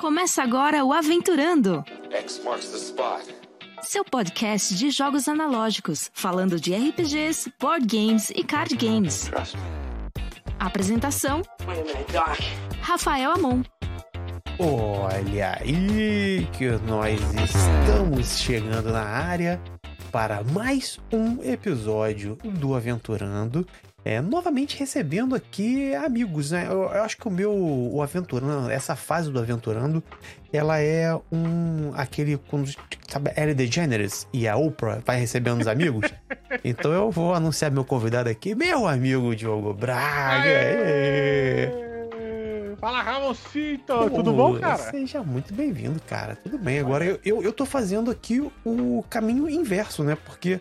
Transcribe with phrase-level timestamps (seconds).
[0.00, 3.22] Começa agora o Aventurando, X marks the spot.
[3.82, 9.30] seu podcast de jogos analógicos, falando de RPGs, board games e card games.
[10.58, 11.42] Apresentação.
[12.80, 13.62] Rafael Amon.
[14.58, 19.60] Olha aí que nós estamos chegando na área
[20.10, 23.66] para mais um episódio do Aventurando.
[24.04, 26.66] É, novamente recebendo aqui amigos, né?
[26.66, 30.02] Eu, eu acho que o meu o Aventurando, essa fase do Aventurando,
[30.52, 32.70] ela é um aquele quando
[33.08, 36.10] sabe, Ellen DeGeneres e a Oprah vai recebendo os amigos.
[36.64, 40.48] então eu vou anunciar meu convidado aqui, meu amigo Diogo Braga.
[40.48, 41.90] Aê!
[42.80, 44.08] Fala, Ramoncito!
[44.08, 44.90] Tudo bom, cara?
[44.90, 46.34] Seja muito bem-vindo, cara.
[46.36, 46.78] Tudo bem.
[46.78, 50.16] Agora eu, eu, eu tô fazendo aqui o caminho inverso, né?
[50.24, 50.58] Porque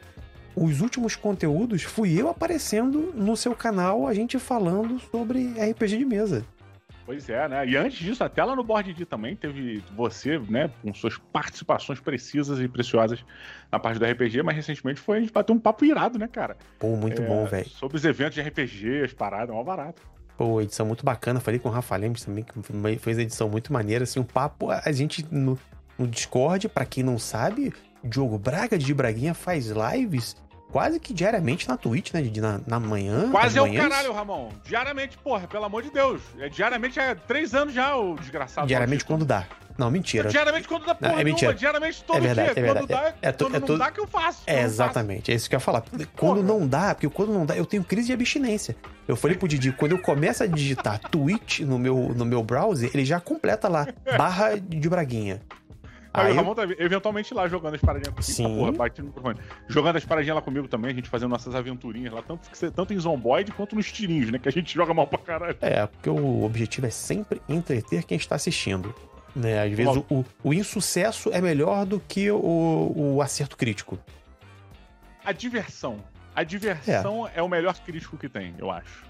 [0.64, 6.06] os últimos conteúdos fui eu aparecendo no seu canal, a gente falando sobre RPG de
[6.06, 6.46] mesa.
[7.06, 7.68] Pois é, né?
[7.68, 12.00] E antes disso, até lá no Board D também teve você, né, com suas participações
[12.00, 13.26] precisas e preciosas
[13.72, 16.56] na parte do RPG, mas recentemente foi a gente bateu um papo irado, né, cara?
[16.78, 17.68] Pô, muito É, bom, velho.
[17.68, 20.04] Sobre os eventos de RPG, as paradas, mó barato.
[20.38, 21.40] Pô, edição muito bacana.
[21.40, 24.04] Falei com o Rafa Lemos também, que fez a edição muito maneira.
[24.04, 24.70] Assim, um papo.
[24.70, 25.58] A gente no,
[25.98, 30.38] no Discord, pra quem não sabe, Diogo Braga de Braguinha faz lives
[30.72, 32.22] quase que diariamente na Twitch, né?
[32.38, 33.30] Na, na manhã.
[33.32, 33.88] Quase é o manhãs.
[33.90, 34.50] caralho, Ramon.
[34.66, 36.22] Diariamente, porra, pelo amor de Deus.
[36.40, 38.68] É diariamente há três anos já, o desgraçado.
[38.68, 39.46] Diariamente quando dá.
[39.78, 40.28] Não, mentira.
[40.28, 41.36] Diariamente quando dá porra é mentira.
[41.52, 42.64] nenhuma, diariamente todo É verdade, dia.
[42.64, 43.02] é quando verdade.
[43.02, 44.42] dá, É- é tu- quando é não dá que eu faço.
[44.46, 44.74] É, não faço.
[44.74, 45.32] exatamente.
[45.32, 45.84] É isso que eu ia falar.
[46.18, 48.76] Quando não dá, porque quando não dá, eu tenho crise de abstinência.
[49.08, 52.92] Eu falei pro Didi, quando eu começo a digitar Twitch no meu, no meu browser,
[52.94, 55.42] ele já completa lá, barra de Braguinha.
[56.14, 58.24] Aí, o Ramon tá eventualmente lá jogando as paradinhas comigo.
[58.24, 58.58] Sim.
[58.58, 59.40] Porra, bate no microfone.
[59.68, 63.00] Jogando as paradinhas lá comigo também, a gente fazendo nossas aventurinhas lá, tanto, tanto em
[63.00, 64.40] Zomboid quanto nos tirinhos, né?
[64.40, 65.58] Que a gente joga mal pra caralho.
[65.62, 68.94] É, porque o objetivo é sempre entreter quem está assistindo.
[69.36, 69.62] Né?
[69.62, 74.00] Às vezes o, o insucesso é melhor do que o, o acerto crítico.
[75.24, 76.04] A diversão.
[76.36, 77.42] A diversão é.
[77.42, 79.06] o melhor crítico que tem, eu acho.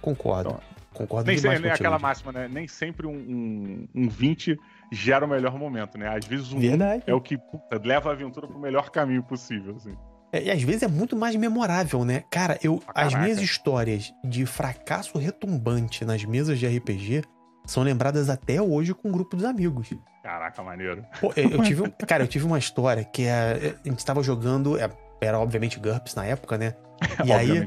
[0.00, 0.50] Concordo.
[0.50, 2.48] Então, Concordo Nem demais sempre, aquela máxima, né?
[2.50, 4.58] Nem sempre um, um, um 20
[4.90, 6.08] gera o melhor momento, né?
[6.08, 7.02] Às vezes um 1 Verdade.
[7.06, 9.94] é o que puta, leva a aventura pro melhor caminho possível, assim.
[10.32, 12.22] É, e às vezes é muito mais memorável, né?
[12.30, 17.22] Cara, eu, Pra as minhas histórias de fracasso retumbante nas mesas de RPG
[17.66, 19.92] são lembradas até hoje com um grupo dos amigos.
[20.22, 21.04] Caraca, maneiro.
[21.20, 24.88] Pô, eu, tive, cara, eu tive uma história que é, a gente tava jogando, é,
[25.20, 26.74] era obviamente GURPS na época, né?
[27.24, 27.66] E aí,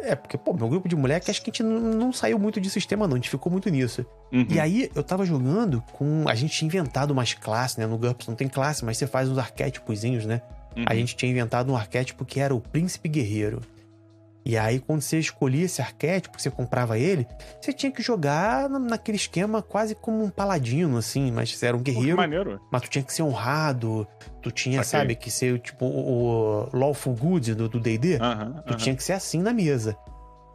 [0.00, 2.60] é porque, pô, meu grupo de moleque, acho que a gente não, não saiu muito
[2.60, 4.06] de sistema, não, a gente ficou muito nisso.
[4.32, 4.46] Uhum.
[4.48, 6.24] E aí, eu tava jogando com.
[6.28, 7.86] A gente tinha inventado umas classes, né?
[7.86, 10.42] No GURPS não tem classe, mas você faz uns arquétipozinhos, né?
[10.76, 10.84] Uhum.
[10.86, 13.60] A gente tinha inventado um arquétipo que era o príncipe guerreiro.
[14.48, 17.26] E aí, quando você escolhia esse arquétipo, você comprava ele,
[17.60, 21.76] você tinha que jogar na- naquele esquema quase como um paladino, assim, mas você era
[21.76, 22.58] um Pô, guerreiro, maneiro.
[22.72, 24.08] mas tu tinha que ser honrado,
[24.40, 25.00] tu tinha, Saquei.
[25.00, 28.16] sabe, que ser tipo o, Lawful Good do D&D.
[28.16, 28.76] Aham, Tu aham.
[28.78, 29.94] tinha que ser assim na mesa.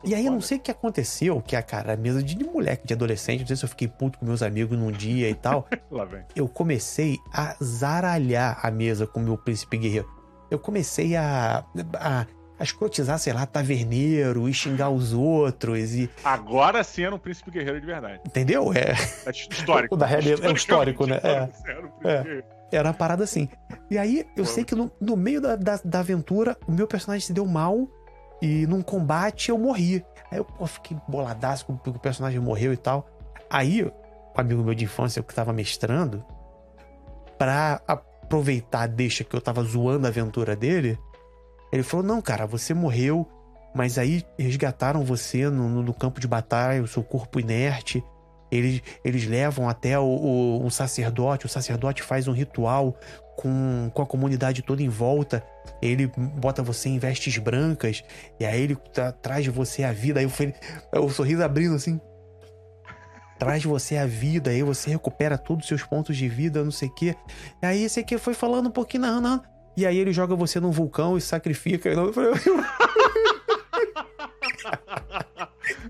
[0.03, 2.43] E aí eu não sei o que aconteceu, que a cara, a mesa de, de
[2.43, 5.35] moleque, de adolescente, não sei se eu fiquei puto com meus amigos num dia e
[5.35, 5.67] tal.
[5.91, 6.23] Lá vem.
[6.35, 10.09] eu comecei a zaralhar a mesa com o meu príncipe guerreiro.
[10.51, 11.63] Eu comecei a,
[11.99, 12.25] a,
[12.63, 16.09] a escrotizar, sei lá, taverneiro e xingar os outros e.
[16.23, 18.21] Agora sim era um príncipe guerreiro de verdade.
[18.25, 18.73] Entendeu?
[18.73, 18.93] É,
[19.27, 19.95] É histórico.
[19.95, 21.19] O da realidade- é histórico, né?
[21.23, 21.49] É.
[21.69, 22.77] Era um príncipe É.
[22.77, 23.47] era uma parada assim.
[23.91, 27.25] E aí eu sei que no, no meio da, da, da aventura, o meu personagem
[27.25, 27.87] se deu mal
[28.41, 30.03] e num combate eu morri.
[30.31, 33.07] Aí eu pô, fiquei boladaço porque o personagem morreu e tal.
[33.49, 33.91] Aí, um
[34.35, 36.25] amigo meu de infância que tava mestrando,
[37.37, 40.97] pra aproveitar a deixa que eu tava zoando a aventura dele,
[41.73, 43.27] ele falou: Não, cara, você morreu,
[43.75, 48.03] mas aí resgataram você no, no- campo de batalha, o seu corpo inerte.
[48.51, 52.95] Eles, eles levam até o, o- um sacerdote, o sacerdote faz um ritual
[53.35, 55.43] com, com a comunidade toda em volta.
[55.81, 58.03] Ele bota você em vestes brancas,
[58.39, 60.19] e aí ele tra- traz de você a vida.
[60.19, 60.53] Aí falei,
[60.95, 61.99] o sorriso abrindo assim.
[63.39, 66.71] Traz de você a vida, aí você recupera todos os seus pontos de vida, não
[66.71, 67.15] sei o quê.
[67.61, 69.41] Aí esse aqui foi falando um pouquinho, não.
[69.75, 71.89] E aí ele joga você num vulcão e sacrifica.
[71.89, 72.31] Eu falei,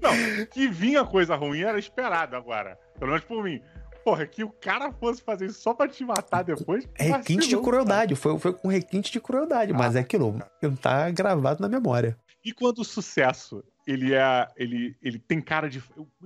[0.01, 2.77] Não, que vinha coisa ruim era esperado agora.
[2.97, 3.62] Pelo menos por mim.
[4.03, 6.85] Porra, que o cara fosse fazer isso só pra te matar depois.
[6.95, 8.15] requinte de crueldade.
[8.15, 10.38] Foi, foi com requinte de crueldade, mas Ah, é aquilo.
[10.62, 12.18] Não tá gravado na memória.
[12.44, 14.47] E quando o sucesso, ele é.
[14.56, 15.81] Ele, ele tem cara de.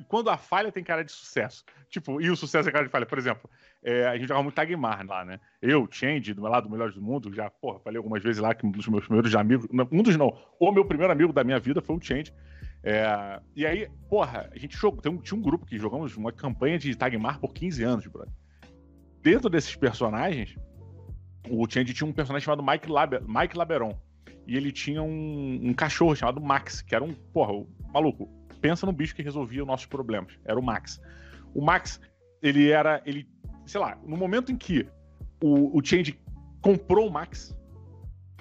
[0.07, 1.63] Quando a falha tem cara de sucesso.
[1.89, 3.05] Tipo, e o sucesso é cara de falha.
[3.05, 3.49] Por exemplo,
[3.83, 5.39] é, a gente jogava muito Tagmar lá, né?
[5.61, 8.53] Eu, Change, do meu lado, do Melhores do Mundo, já, porra, falei algumas vezes lá
[8.53, 9.67] que um dos meus primeiros amigos.
[9.91, 12.33] Um dos não, o meu primeiro amigo da minha vida foi o Change.
[12.83, 16.31] É, e aí, porra, a gente jogou, tem um- tinha um grupo que jogamos uma
[16.31, 18.31] campanha de Tagmar por 15 anos, brother.
[19.21, 20.55] dentro desses personagens,
[21.49, 23.97] o Change tinha um personagem chamado Mike, Laber, Mike Laberon.
[24.47, 27.13] E ele tinha um, um, cachorro chamado Max, que era um.
[27.13, 28.29] Porra, o, maluco,
[28.61, 30.33] pensa no bicho que resolvia os nossos problemas.
[30.45, 31.01] Era o Max.
[31.53, 31.99] O Max,
[32.41, 33.01] ele era.
[33.05, 33.27] Ele,
[33.65, 34.87] sei lá, no momento em que
[35.43, 36.17] o, o Change
[36.61, 37.55] comprou o Max,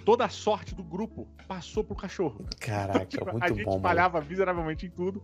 [0.04, 2.46] toda a sorte do grupo passou pro cachorro.
[2.60, 4.30] Caraca, tipo, muito a gente bom, falhava mano.
[4.30, 5.22] miseravelmente em tudo.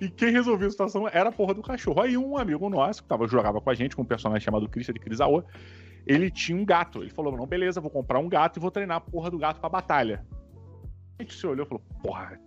[0.00, 2.02] E quem resolvia a situação era a porra do cachorro.
[2.02, 4.94] Aí um amigo nosso, que tava, jogava com a gente, com um personagem chamado Christian
[4.94, 5.44] de Crisaô,
[6.06, 7.02] ele tinha um gato.
[7.02, 9.60] Ele falou: não, beleza, vou comprar um gato e vou treinar a porra do gato
[9.60, 10.24] pra batalha.
[11.18, 12.38] A gente se olhou e falou: porra,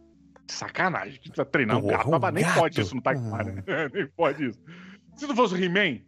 [0.47, 2.09] sacanagem, que tu vai treinar um gato?
[2.09, 2.59] Um Nem gato?
[2.59, 3.49] pode isso no Taekwondo.
[3.49, 3.63] Hum.
[3.93, 4.59] Nem pode isso.
[5.15, 6.01] Se não fosse o He-Man,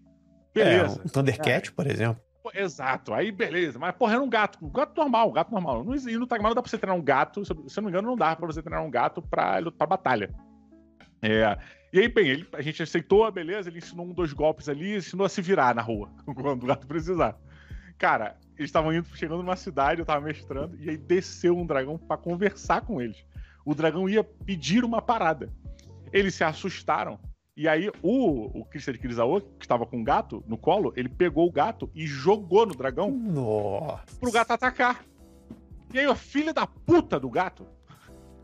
[0.54, 1.00] beleza.
[1.00, 1.72] É, um Thundercat, é.
[1.72, 2.22] por exemplo.
[2.54, 5.84] Exato, aí beleza, mas porra, era um gato, um gato normal, um gato normal.
[5.84, 8.08] No, e no Taekwondo dá pra você treinar um gato, se eu não me engano,
[8.08, 10.34] não dá pra você treinar um gato pra, pra batalha.
[11.22, 11.58] É,
[11.92, 15.26] e aí, bem, ele, a gente aceitou, beleza, ele ensinou um, dois golpes ali, ensinou
[15.26, 17.36] a se virar na rua, quando o gato precisar.
[17.98, 21.98] Cara, eles estavam indo, chegando numa cidade, eu tava mestrando, e aí desceu um dragão
[21.98, 23.26] para conversar com eles.
[23.66, 25.52] O dragão ia pedir uma parada.
[26.14, 27.20] Eles se assustaram,
[27.58, 31.10] e aí o, o Christian de Kirizawa, que estava com o gato no colo, ele
[31.10, 34.16] pegou o gato e jogou no dragão Nossa.
[34.20, 35.04] pro gato atacar.
[35.94, 37.68] E aí a filha da puta do gato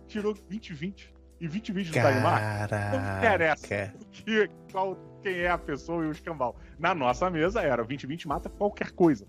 [0.07, 6.03] tirou 20-20 e 20 vídeos do Dagmar, não interessa que, qual, quem é a pessoa
[6.05, 6.55] e o escambau.
[6.79, 9.25] Na nossa mesa era 20-20 mata qualquer coisa.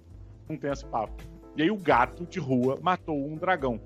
[0.49, 1.23] Não tem esse papo.
[1.57, 3.81] E aí o gato de rua matou um dragão.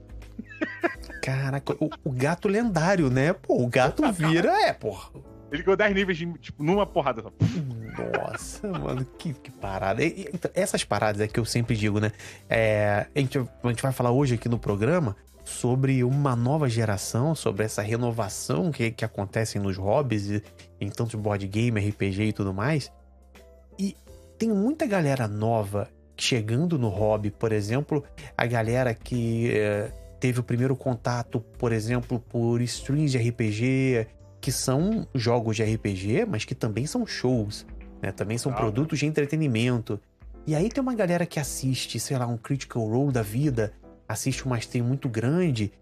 [1.22, 3.32] Caraca, o, o gato lendário, né?
[3.32, 5.10] Pô, o gato vira, é, porra.
[5.50, 7.32] Ele ganhou 10 níveis de, tipo, numa porrada só.
[8.18, 10.02] Nossa, mano, que, que parada.
[10.04, 12.12] E, então, essas paradas é que eu sempre digo, né?
[12.48, 15.16] É, a, gente, a gente vai falar hoje aqui no programa
[15.50, 20.42] sobre uma nova geração, sobre essa renovação que, que acontece nos hobbies, e,
[20.80, 22.90] em tantos board game, RPG e tudo mais.
[23.78, 23.96] E
[24.38, 28.04] tem muita galera nova chegando no hobby, por exemplo,
[28.36, 34.06] a galera que é, teve o primeiro contato, por exemplo, por streams de RPG,
[34.40, 37.66] que são jogos de RPG, mas que também são shows,
[38.02, 38.12] né?
[38.12, 40.00] Também são ah, produtos de entretenimento.
[40.46, 43.72] E aí tem uma galera que assiste, sei lá, um Critical Role da vida,
[44.10, 45.72] assiste uma stream muito grande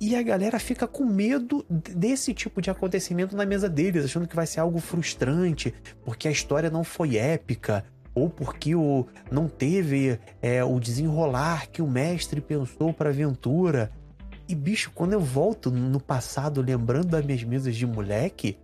[0.00, 4.36] e a galera fica com medo desse tipo de acontecimento na mesa deles, achando que
[4.36, 5.74] vai ser algo frustrante,
[6.04, 7.84] porque a história não foi épica,
[8.14, 13.90] ou porque o, não teve é, o desenrolar que o mestre pensou para a aventura.
[14.48, 18.56] E bicho, quando eu volto no passado lembrando das minhas mesas de moleque,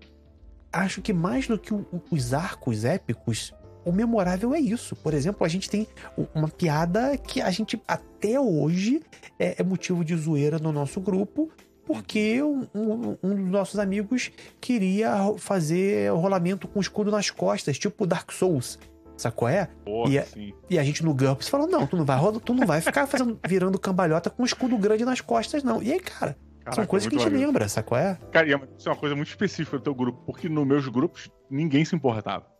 [0.72, 3.52] acho que mais do que o, os arcos épicos
[3.84, 4.96] o memorável é isso.
[4.96, 5.86] Por exemplo, a gente tem
[6.34, 9.02] uma piada que a gente até hoje
[9.38, 11.50] é, é motivo de zoeira no nosso grupo,
[11.86, 18.06] porque um, um, um, dos nossos amigos queria fazer rolamento com escudo nas costas, tipo
[18.06, 18.78] Dark Souls.
[19.16, 19.68] Sacou é?
[19.84, 20.26] Porra, e, a,
[20.68, 23.38] e, a, gente no GURPS falou: não, tu não vai, tu não vai ficar fazendo,
[23.46, 25.80] virando cambalhota com um escudo grande nas costas, não.
[25.80, 27.46] E aí, cara, Caraca, são coisas que a gente legal.
[27.46, 28.18] lembra, sacou é?
[28.32, 31.84] Cara, isso é uma coisa muito específica do teu grupo, porque nos meus grupos ninguém
[31.84, 32.53] se importava.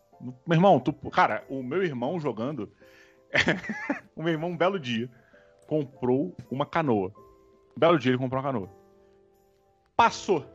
[0.47, 2.71] Meu irmão, tu, cara, o meu irmão jogando.
[4.17, 5.11] o meu irmão, um belo dia,
[5.67, 7.13] comprou uma canoa.
[7.77, 8.71] Um belo dia ele comprou uma canoa.
[9.97, 10.47] Passou.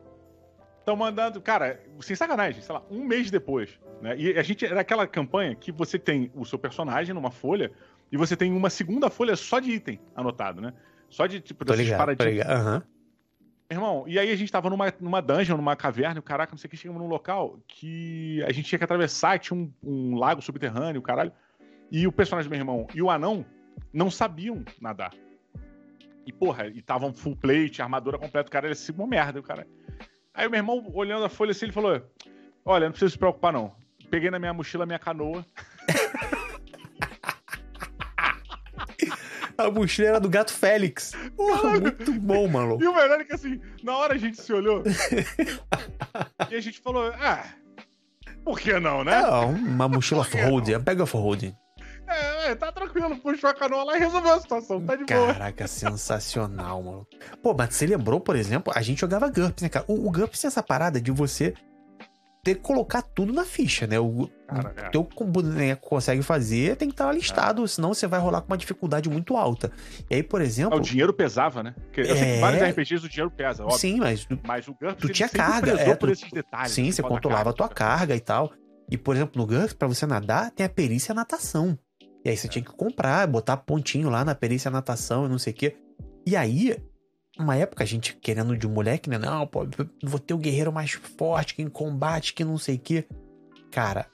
[0.78, 3.78] Estão mandando, cara, sem sacanagem, sei lá, um mês depois.
[4.00, 4.16] Né?
[4.16, 7.70] E a gente era aquela campanha que você tem o seu personagem numa folha
[8.10, 10.72] e você tem uma segunda folha só de item anotado, né?
[11.08, 12.46] Só de tipo dessas paradinhas.
[12.46, 12.82] Uhum.
[13.70, 16.66] Irmão, e aí a gente tava numa, numa dungeon, numa caverna, o caraca, não sei
[16.66, 20.42] o que, chegamos num local que a gente tinha que atravessar, tinha um, um lago
[20.42, 21.32] subterrâneo, caralho.
[21.88, 23.46] E o personagem do meu irmão e o anão
[23.92, 25.12] não sabiam nadar.
[26.26, 29.42] E, porra, e estavam full plate, armadura completa, o cara era assim, uma merda, o
[29.42, 29.66] cara.
[30.34, 32.02] Aí o meu irmão, olhando a folha assim, ele falou:
[32.64, 33.72] Olha, não precisa se preocupar, não.
[34.10, 35.44] Peguei na minha mochila minha canoa.
[39.64, 41.12] A mochila era do gato Félix.
[41.36, 42.82] Porra, muito bom, maluco.
[42.82, 44.82] E o melhor é que assim, na hora a gente se olhou
[46.50, 47.44] e a gente falou, ah,
[48.44, 49.20] por que não, né?
[49.20, 51.54] É, uma mochila for-holding, pega for-holding.
[52.08, 55.24] É, é, tá tranquilo, puxou a canoa lá e resolveu a situação, tá de Caraca,
[55.24, 55.34] boa.
[55.34, 57.06] Caraca, sensacional, mano.
[57.40, 59.84] Pô, mas você lembrou, por exemplo, a gente jogava GURPS, né, cara?
[59.86, 61.54] O, o GURPS é essa parada de você
[62.42, 63.98] ter que colocar tudo na ficha, né?
[63.98, 64.88] O, Cara, é.
[64.90, 67.66] teu boneco consegue fazer tem que estar listado, é.
[67.66, 69.70] senão você vai rolar com uma dificuldade muito alta.
[70.08, 70.76] E aí, por exemplo.
[70.76, 71.74] o dinheiro pesava, né?
[71.76, 72.16] Porque eu é...
[72.16, 72.40] sei que é.
[72.40, 73.78] vários RPGs o dinheiro pesa, óbvio.
[73.78, 74.26] Sim, mas.
[74.46, 75.72] Mas o GURPS tu tinha carga.
[75.72, 76.06] É, tu...
[76.32, 78.52] detalhes, sim, você controlava a tua carga e tal.
[78.90, 81.78] E, por exemplo, no GURPS, pra você nadar, tem a perícia natação.
[82.24, 82.50] E aí você é.
[82.50, 85.76] tinha que comprar, botar pontinho lá na perícia natação e não sei o quê.
[86.26, 86.76] E aí,
[87.40, 89.18] uma época a gente querendo de um moleque, né?
[89.18, 89.66] Não, pô,
[90.02, 93.06] vou ter o guerreiro mais forte que em combate, que não sei o quê.
[93.70, 94.06] Cara,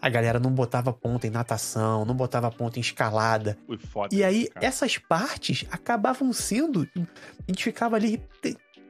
[0.00, 3.58] a galera não botava ponta em natação, não botava ponta em escalada.
[3.66, 4.14] Foi foda.
[4.14, 4.66] E aí, cara.
[4.66, 6.88] essas partes acabavam sendo.
[6.96, 7.00] A
[7.48, 8.22] gente ficava ali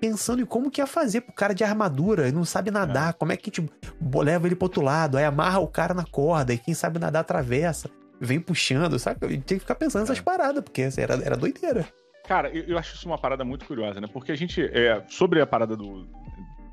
[0.00, 3.32] pensando em como que ia fazer pro cara de armadura, ele não sabe nadar, como
[3.32, 3.70] é que a gente
[4.00, 6.98] bo- leva ele pro outro lado, aí amarra o cara na corda, e quem sabe
[6.98, 9.26] nadar atravessa, vem puxando, sabe?
[9.26, 10.22] A gente tem que ficar pensando nessas É.
[10.22, 11.86] paradas, porque era, era doideira.
[12.30, 14.06] Cara, eu, eu acho isso uma parada muito curiosa, né?
[14.06, 16.06] Porque a gente, é, sobre a parada do.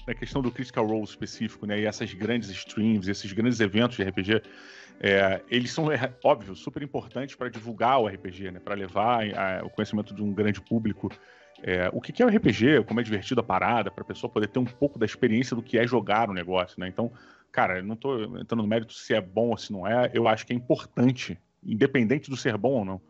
[0.06, 1.80] da questão do Critical Role específico, né?
[1.80, 4.44] E essas grandes streams, esses grandes eventos de RPG,
[5.00, 8.60] é, eles são, é, óbvio, super importantes para divulgar o RPG, né?
[8.60, 11.10] Para levar a- o conhecimento de um grande público.
[11.64, 14.48] é, o que é o RPG, como é divertido a parada, para a pessoa poder
[14.50, 16.88] ter um pouco da experiência do que é jogar o negócio, né?
[16.88, 17.12] Então,
[17.52, 20.28] cara, eu não tô entrando no mérito se é bom ou se não é, eu
[20.28, 23.02] acho que é importante, independente do ser bom ou não.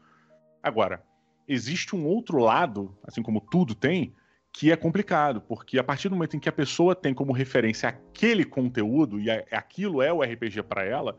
[0.64, 1.04] Agora,
[1.48, 4.14] existe um outro lado, assim como tudo tem,
[4.52, 7.90] que é complicado, porque a partir do momento em que a pessoa tem como referência
[7.90, 11.18] aquele conteúdo e aquilo é o RPG para ela,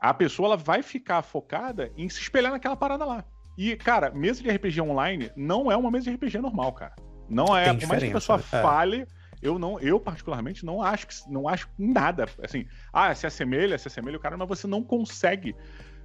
[0.00, 3.24] a pessoa ela vai ficar focada em se espelhar naquela parada lá.
[3.56, 6.94] E, cara, mesa de RPG online não é uma mesa de RPG normal, cara.
[7.28, 7.64] Não é.
[7.64, 8.42] Tem Por mais que a pessoa é.
[8.42, 9.06] fale,
[9.40, 12.28] eu não, eu particularmente não acho que não acho nada.
[12.42, 15.56] Assim, ah, se assemelha, se assemelha o cara, mas você não consegue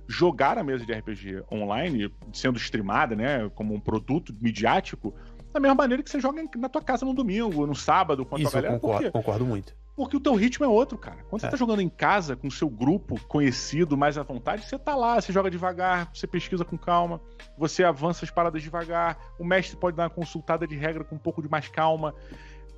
[0.10, 5.13] jogar a mesa de RPG online, sendo streamada, né, como um produto midiático,
[5.54, 8.39] da mesma maneira que você joga na tua casa no domingo, no sábado, com a
[8.39, 8.80] Isso tua galera.
[8.80, 9.78] Concordo, concordo muito.
[9.96, 11.18] Porque o teu ritmo é outro, cara.
[11.30, 11.46] Quando É.
[11.46, 14.96] você tá jogando em casa, com o seu grupo conhecido, mais à vontade, você tá
[14.96, 17.20] lá, você joga devagar, você pesquisa com calma,
[17.58, 21.20] você avança as paradas devagar, o mestre pode dar uma consultada de regra com um
[21.20, 22.16] pouco de mais calma.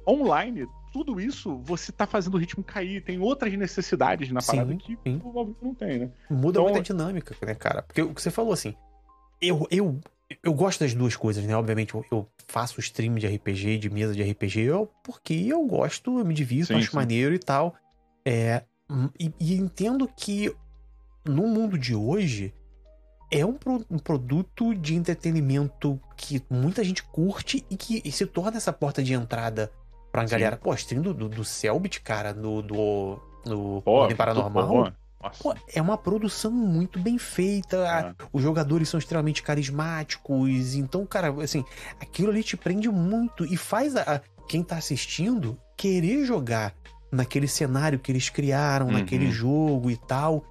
[0.07, 4.75] Online, tudo isso, você tá fazendo o ritmo cair, tem outras necessidades na Sim, parada
[4.75, 5.21] que sim.
[5.23, 6.11] o ao não tem, né?
[6.29, 7.81] Muda Então- muito a dinâmica, né, cara?
[7.81, 8.75] Porque o que você falou assim,
[9.41, 9.99] eu, eu,
[10.43, 11.55] eu gosto das duas coisas, né?
[11.55, 16.25] Obviamente, eu, faço stream de RPG, de mesa de RPG, eu, porque eu gosto, eu
[16.25, 16.95] me divirto, Sim, acho sim.
[16.95, 17.73] maneiro e tal.
[18.25, 20.53] É, hum, e, e entendo que
[21.25, 22.53] no mundo de hoje
[23.31, 28.57] é um, pro- um produto de entretenimento que muita gente curte e que se torna
[28.57, 29.71] essa porta de entrada
[30.11, 30.31] pra Sim.
[30.31, 30.57] galera.
[30.57, 34.91] Pô, stream do, do, do Selbit, cara, no, do, no Pô, Ordem Paranormal.
[35.41, 37.77] pô, é uma produção muito bem feita.
[38.19, 38.25] É.
[38.33, 40.75] Os jogadores são extremamente carismáticos.
[40.75, 41.63] Então, cara, assim,
[41.99, 46.73] aquilo ali te prende muito e faz a, a- quem tá assistindo querer jogar
[47.11, 48.93] naquele cenário que eles criaram, Uhum.
[48.93, 50.43] naquele jogo e tal.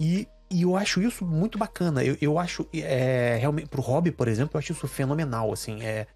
[0.00, 2.02] E, e eu acho isso muito bacana.
[2.04, 5.82] Eu, eu acho, é, realmente, pro hobby, por exemplo, eu acho isso fenomenal, assim.
[5.82, 6.06] É,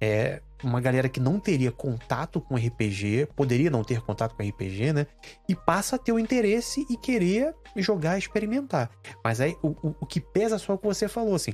[0.00, 4.92] é uma galera que não teria contato com RPG, poderia não ter contato com RPG,
[4.92, 5.06] né?
[5.48, 8.90] E passa a ter o interesse e querer jogar, experimentar.
[9.22, 11.52] Mas aí o, o, o que pesa só é o que você falou, assim.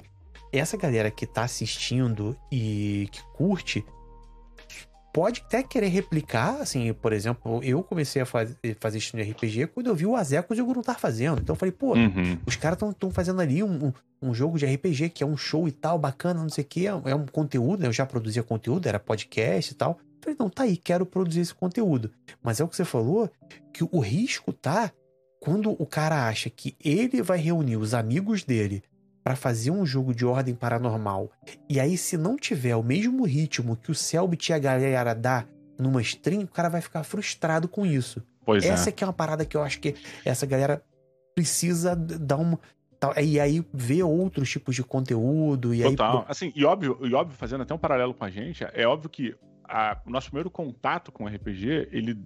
[0.53, 3.85] Essa galera que tá assistindo e que curte
[5.13, 9.67] pode até querer replicar, assim, por exemplo, eu comecei a fazer, fazer stream de RPG
[9.69, 11.41] quando eu vi o Azecos e o Gruntar fazendo.
[11.41, 12.39] Então eu falei, pô, Uhum.
[12.47, 13.93] os caras estão fazendo ali um,
[14.23, 16.87] um, jogo de RPG que é um show e tal, bacana, não sei o que,
[16.87, 17.89] é, um- é um conteúdo, né?
[17.89, 19.99] Eu já produzia conteúdo, era podcast e tal.
[20.23, 22.11] Falei, não, tá aí, quero produzir esse conteúdo.
[22.43, 23.29] Mas é o que você falou,
[23.73, 24.91] que o risco tá
[25.41, 28.83] quando o cara acha que ele vai reunir os amigos dele
[29.23, 31.31] pra fazer um jogo de ordem paranormal.
[31.69, 35.45] E aí, se não tiver o mesmo ritmo que o Selbit e a galera dá
[35.79, 38.23] numa stream, o cara vai ficar frustrado com isso.
[38.45, 38.93] Pois Essa é.
[38.93, 40.83] que é uma parada que eu acho que essa galera
[41.35, 42.59] precisa dar uma.
[43.21, 45.75] E aí ver outros tipos de conteúdo.
[45.75, 46.25] E aí, Total.
[46.29, 49.35] Assim, e óbvio, e óbvio, fazendo até um paralelo com a gente, é óbvio que
[49.65, 52.17] a- o nosso primeiro contato com o RPG, ele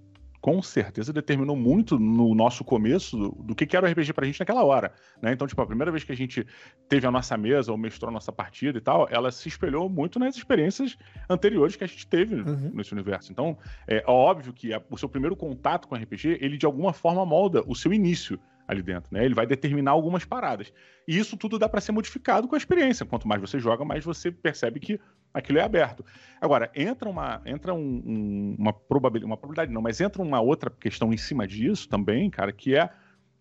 [0.46, 4.24] com certeza determinou muito no nosso começo do, do que que era o RPG pra
[4.24, 5.32] gente naquela hora, né?
[5.32, 6.46] Então, tipo, a primeira vez que a gente
[6.88, 10.20] teve a nossa mesa ou mestrou a nossa partida e tal, ela se espelhou muito
[10.20, 10.96] nas experiências
[11.28, 12.70] anteriores que a gente teve Uhum.
[12.72, 13.32] nesse universo.
[13.32, 16.92] Então, é óbvio que a- o seu primeiro contato com o RPG, ele de alguma
[16.92, 18.38] forma molda o seu início
[18.68, 19.24] ali dentro, né?
[19.24, 20.72] Ele vai determinar algumas paradas.
[21.08, 23.04] E isso tudo dá para ser modificado com a experiência.
[23.04, 25.00] Quanto mais você joga, mais você percebe que
[25.38, 26.04] aquilo é aberto.
[26.40, 30.70] Agora, entra uma, entra um- um- uma probabilidade, uma probabilidade não, mas entra uma outra
[30.70, 32.88] questão em cima disso também, cara, que é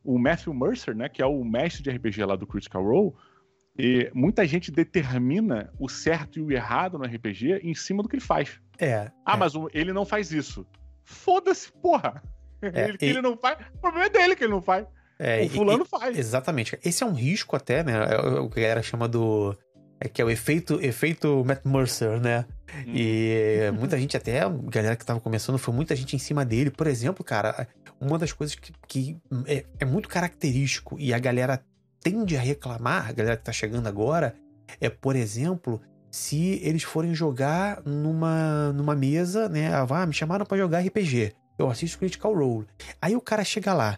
[0.04, 3.14] o Matthew Mercer, né, que é o mestre de RPG lá do Critical Role,
[3.78, 8.16] e muita gente determina o certo e o errado no RPG em cima do que
[8.16, 8.60] ele faz.
[8.80, 9.12] é.
[9.26, 9.38] Ah, é.
[9.38, 10.66] mas ele não faz isso.
[11.04, 12.22] Foda-se, porra.
[12.62, 13.58] É, ele, e- ele não faz.
[13.76, 14.86] O problema é dele que ele não faz.
[15.20, 16.18] É, o fulano e- faz.
[16.18, 16.78] Exatamente.
[16.84, 17.94] Esse é um risco até, né?
[18.14, 19.56] É o que a galera chama do.
[20.06, 22.46] É que é o efeito, efeito Matt Mercer, né?
[22.88, 22.94] Hum.
[22.94, 26.70] E muita gente, até a galera que tava começando, foi muita gente em cima dele.
[26.70, 27.68] Por exemplo, cara,
[28.00, 31.60] uma das coisas que, que é, é muito característico e a galera
[32.02, 34.36] tende a reclamar, a galera que tá chegando agora,
[34.80, 35.82] é, por exemplo,
[36.12, 39.72] se eles forem jogar numa, numa mesa, né?
[39.74, 41.34] Ah, me chamaram pra jogar RPG.
[41.58, 42.68] Eu assisto Critical Role.
[43.02, 43.98] Aí o cara chega lá,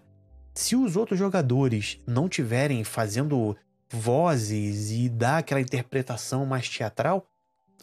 [0.53, 3.57] Se os outros jogadores não tiverem fazendo
[3.89, 7.25] vozes e dar aquela interpretação mais teatral,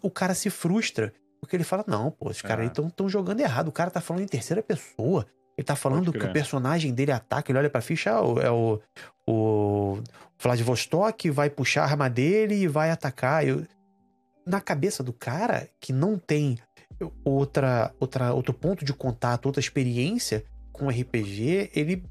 [0.02, 1.12] o cara se frustra.
[1.40, 2.68] Porque ele fala: não, pô, esses caras É.
[2.68, 3.68] aí estão jogando errado.
[3.68, 5.26] O cara tá falando em terceira pessoa.
[5.56, 8.50] Ele tá falando que o personagem dele ataca, ele olha pra ficha, ah, o- é
[8.50, 8.80] o,
[9.28, 10.02] o
[10.38, 13.46] Vladivostok, vai puxar a arma dele e vai atacar.
[13.46, 13.64] Eu-
[14.46, 16.58] na cabeça do cara que não tem
[17.24, 22.04] outra, outra, outro ponto de contato, outra experiência com RPG, ele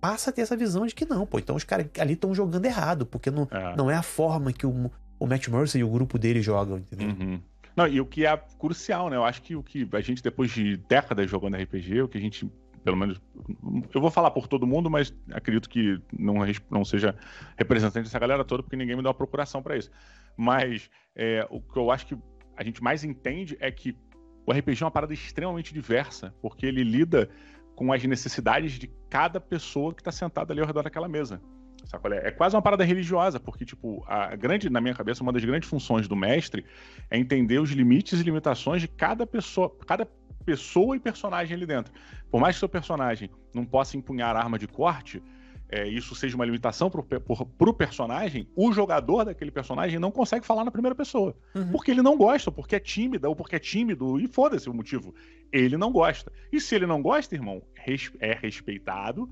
[0.00, 2.64] passa a ter essa visão de que não, pô, então os caras ali estão jogando
[2.66, 3.76] errado, porque não, É.
[3.76, 7.08] não é a forma que o, o Matt Mercer e o grupo dele jogam, entendeu?
[7.08, 7.40] Uhum.
[7.76, 9.16] Não, e o que é crucial, né?
[9.16, 12.20] Eu acho que o que a gente, depois de décadas jogando RPG, o que a
[12.20, 12.50] gente,
[12.82, 13.20] pelo menos.
[13.94, 16.36] Eu vou falar por todo mundo, mas acredito que não,
[16.70, 17.14] não seja
[17.56, 19.90] representante dessa galera toda, porque ninguém me dá uma procuração pra isso.
[20.36, 22.16] Mas é, o que eu acho que
[22.56, 23.94] a gente mais entende é que
[24.46, 27.28] o RPG é uma parada extremamente diversa, porque ele lida
[27.76, 31.40] com as necessidades de cada pessoa que tá sentada ali ao redor daquela mesa.
[32.10, 32.28] É?
[32.28, 35.68] É quase uma parada religiosa, porque, tipo, a grande, na minha cabeça, uma das grandes
[35.68, 36.64] funções do mestre
[37.10, 40.08] é entender os limites e limitações de cada pessoa, cada
[40.44, 41.92] pessoa e personagem ali dentro.
[42.30, 45.22] Por mais que seu personagem não possa empunhar arma de corte,
[45.68, 50.64] é, isso seja uma limitação por- pro personagem, o jogador daquele personagem não consegue falar
[50.64, 51.36] na primeira pessoa.
[51.54, 51.72] Uhum.
[51.72, 54.74] Porque ele não gosta, ou porque é tímida, ou porque é tímido, e foda-se o
[54.74, 55.14] motivo.
[55.52, 56.32] Ele não gosta.
[56.52, 59.28] E se ele não gosta, irmão, res- é respeitado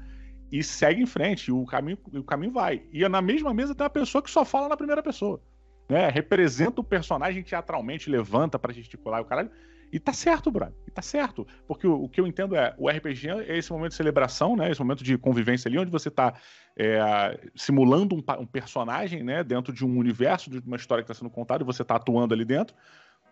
[0.50, 2.82] e segue em frente, e o caminho, o caminho vai.
[2.92, 5.40] E na mesma mesa tem uma pessoa que só fala na primeira pessoa.
[5.88, 6.08] Né?
[6.08, 9.50] Representa o personagem teatralmente, levanta pra gesticular o caralho.
[9.94, 10.74] E tá certo, brother.
[10.88, 11.46] E tá certo.
[11.68, 14.68] Porque o, o que eu entendo é, o RPG é esse momento de celebração, né?
[14.68, 16.34] Esse momento de convivência ali, onde você tá
[16.76, 19.44] é, simulando um, um personagem, né?
[19.44, 22.34] Dentro de um universo, de uma história que está sendo contada, e você tá atuando
[22.34, 22.74] ali dentro.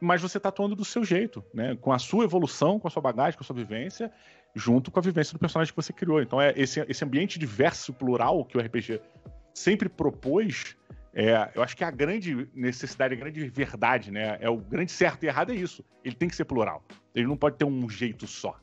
[0.00, 1.76] Mas você tá atuando do seu jeito, né?
[1.80, 4.12] Com a sua evolução, com a sua bagagem, com a sua vivência,
[4.54, 6.22] junto com a vivência do personagem que você criou.
[6.22, 9.00] Então é esse, esse ambiente diverso, plural, que o RPG
[9.52, 10.76] sempre propôs,
[11.14, 14.38] é, eu acho que a grande necessidade, a grande verdade, né?
[14.40, 15.84] É o grande certo e errado é isso.
[16.04, 16.82] Ele tem que ser plural.
[17.14, 18.58] Ele não pode ter um jeito só.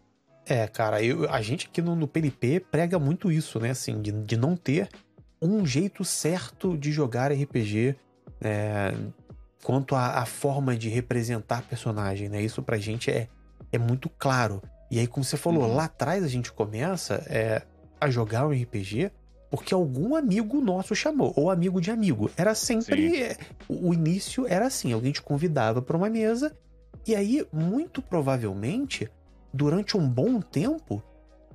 [0.45, 3.69] É, cara, eu- a gente aqui no, no PNP prega muito isso, né?
[3.69, 4.89] Assim, de, de não ter
[5.41, 7.95] um jeito certo de jogar RPG
[8.41, 8.93] é,
[9.63, 12.41] quanto à, forma de representar personagem, né?
[12.41, 13.28] Isso pra gente é,
[13.71, 14.62] é muito claro.
[14.89, 15.76] E aí, como você falou, Uhum.
[15.76, 17.62] lá atrás a gente começa é,
[18.02, 19.12] a jogar um RPG
[19.50, 22.30] porque algum amigo nosso chamou, ou amigo de amigo.
[22.38, 23.22] Era sempre.
[23.22, 26.56] é, o, início era assim: alguém te convidava pra uma mesa,
[27.08, 29.10] e aí, muito provavelmente,
[29.54, 31.02] durante um bom tempo,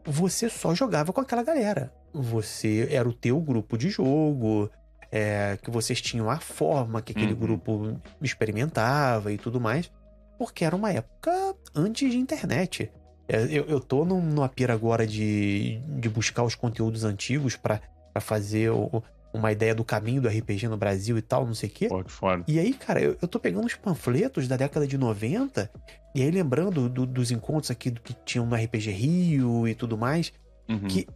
[0.04, 1.92] você só jogava com aquela galera.
[2.12, 4.70] Você era o teu grupo de jogo,
[5.10, 7.38] é, que vocês tinham a forma que aquele Uhum.
[7.38, 9.90] grupo experimentava e tudo mais,
[10.38, 11.30] porque era uma época
[11.74, 12.90] antes de internet.
[13.28, 17.80] É, Eu, eu tô num- numa pira agora de, de buscar os conteúdos antigos pra
[18.12, 21.68] pra fazer o- uma ideia do caminho do RPG no Brasil e tal, não sei
[21.68, 21.88] o quê.
[21.88, 22.44] Pô, que foda.
[22.46, 25.68] E aí, cara, eu, eu tô pegando os panfletos da década de 90,
[26.14, 29.98] e aí lembrando do- dos encontros aqui do que tinham no RPG Rio e tudo
[29.98, 30.32] mais,
[30.68, 30.86] Uhum.
[30.86, 31.08] que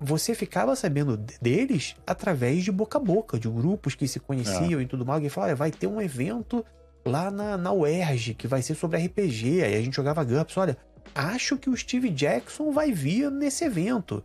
[0.00, 4.80] você ficava sabendo de- deles através de boca a boca, de grupos que se conheciam
[4.80, 5.16] e tudo mais.
[5.16, 6.64] Alguém fala, olha, vai ter um evento
[7.04, 9.62] lá na, na UERJ que vai ser sobre RPG.
[9.64, 10.76] Aí a gente jogava GURPS, olha,
[11.14, 14.22] acho que o Steve Jackson vai vir nesse evento.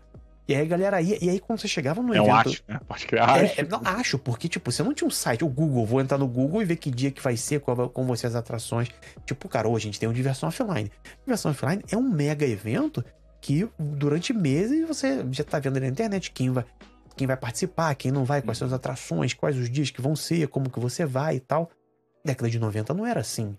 [0.47, 2.49] E aí galera ia, e aí quando você chegava no É um evento.
[2.49, 2.79] acho, né?
[2.85, 3.61] Pode criar É, acho.
[3.61, 6.27] é, não, acho, porque, tipo, você não tinha um site, o Google, vou entrar no
[6.27, 8.89] Google e ver que dia que vai ser, qual vai- como vão ser as atrações.
[9.25, 10.91] Tipo, cara, hoje a gente tem o Diversão Offline.
[11.25, 13.03] Diversão Offline é um mega evento
[13.39, 16.65] que durante meses você já tá vendo na internet quem vai,
[17.15, 20.13] quem vai participar, quem não vai, quais são as atrações, quais os dias que vão
[20.15, 21.69] ser, como que você vai e tal.
[22.25, 23.57] Década de 90 não era assim.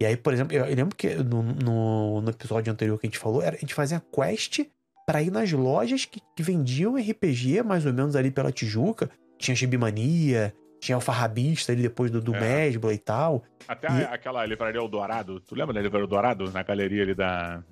[0.00, 3.08] E aí, por exemplo, eu, eu lembro que no, no, no episódio anterior que a
[3.08, 4.60] gente falou, era, a gente fazia quest
[5.06, 9.10] pra ir nas lojas que, que vendiam RPG, mais ou menos ali pela Tijuca.
[9.38, 12.40] Tinha Gibimania, tinha Alfarrabista ali depois do, do É.
[12.40, 13.42] Mesbla e tal.
[13.66, 15.40] Até E- aquela livraria Eldorado.
[15.40, 16.50] Tu lembra da livraria Eldorado?
[16.52, 17.62] Na galeria ali da.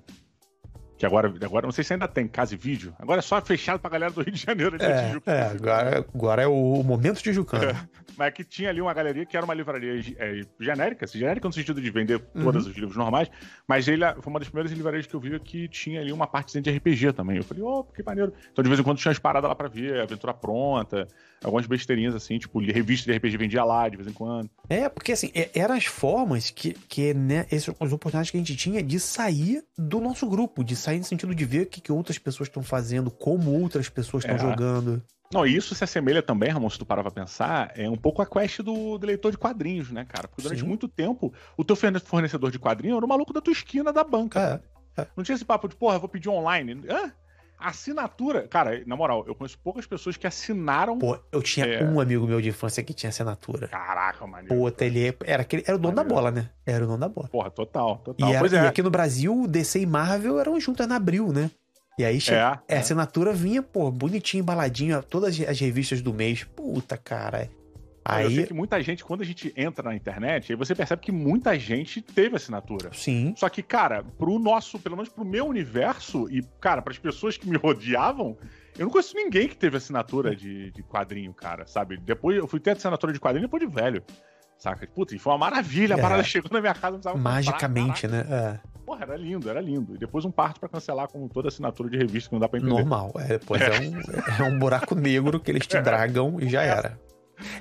[0.97, 2.93] Que agora, agora não sei se ainda tem casa e vídeo.
[2.97, 4.77] Agora é só fechado pra galera do Rio de Janeiro.
[4.77, 5.31] da É, Tijuca.
[5.31, 7.77] é agora, agora é o momento Tijucano.
[8.17, 11.53] Mas que tinha ali uma galeria que era uma livraria é, genérica, assim, genérica no
[11.53, 12.71] sentido de vender todos Uhum.
[12.71, 13.29] os livros normais,
[13.67, 16.63] mas ele foi uma das primeiras livrarias que eu vi que tinha ali uma partezinha
[16.63, 17.37] de RPG também.
[17.37, 18.33] Eu falei, ô, que maneiro.
[18.51, 21.07] Então de vez em quando tinha umas paradas lá pra ver, aventura pronta,
[21.43, 24.49] algumas besteirinhas assim, tipo, revista de RPG vendia lá de vez em quando.
[24.67, 28.39] É, porque assim, é- eram as formas que, que né, essas, as oportunidades que a
[28.39, 31.81] gente tinha de sair do nosso grupo, de sair no sentido de ver o que,
[31.81, 34.39] que outras pessoas estão fazendo, como outras pessoas estão É.
[34.39, 35.01] jogando.
[35.33, 38.21] Não, e isso se assemelha também, Ramon, se tu parar pra pensar, é um pouco
[38.21, 40.25] a quest do, do leitor de quadrinhos, né, cara?
[40.27, 40.67] Porque durante Sim.
[40.67, 44.05] muito tempo, o teu forne- fornecedor de quadrinhos era o maluco da tua esquina da
[44.05, 44.63] banca.
[44.97, 45.05] É.
[45.17, 46.81] Não tinha esse papo de, porra, vou pedir online.
[46.89, 47.11] Hã?
[47.59, 50.97] Assinatura, cara, na moral, eu conheço poucas pessoas que assinaram.
[50.99, 51.83] Pô, eu tinha É.
[51.83, 53.67] um amigo meu de infância que tinha assinatura.
[53.67, 54.47] Caraca, mano.
[54.47, 56.15] Puta, ele era, aquele, era o dono da Maneiro.
[56.15, 56.49] bola, né?
[56.65, 57.27] Era o dono da bola.
[57.29, 58.29] Porra, total, total.
[58.29, 58.59] E, era- pois e é.
[58.67, 61.49] aqui no Brasil, DC e Marvel eram juntas na Abril, né?
[61.97, 62.77] E aí che- É, a é.
[62.77, 66.43] assinatura vinha, pô, bonitinho, embaladinho, todas as revistas do mês.
[66.43, 67.49] Puta, cara.
[68.07, 70.73] Cara, Eu sei Aí, que muita gente, quando a gente entra na internet, aí você
[70.73, 72.89] percebe que muita gente teve assinatura.
[72.93, 73.33] sim.
[73.35, 77.49] Só que, cara, pro nosso, pelo menos pro meu universo, e, cara, pras pessoas que
[77.49, 78.37] me rodeavam,
[78.77, 81.97] eu não conheço ninguém que teve assinatura de, de quadrinho, cara, sabe?
[81.97, 84.03] Depois eu fui ter assinatura de quadrinho depois de velho.
[84.57, 84.87] Saca?
[84.87, 85.95] Puta, e foi uma maravilha.
[85.95, 86.01] A É.
[86.01, 88.31] parada chegou na minha casa, não precisava comprar, Magicamente, caraca.
[88.31, 88.59] né?
[88.85, 89.93] Porra, era lindo, era lindo.
[89.95, 92.57] E depois um parto pra cancelar com toda assinatura de revista que não dá pra
[92.57, 92.75] É, entender.
[92.79, 93.11] normal.
[93.17, 93.99] É, pois é um,
[94.39, 96.97] é um buraco negro que eles te dragam e já era.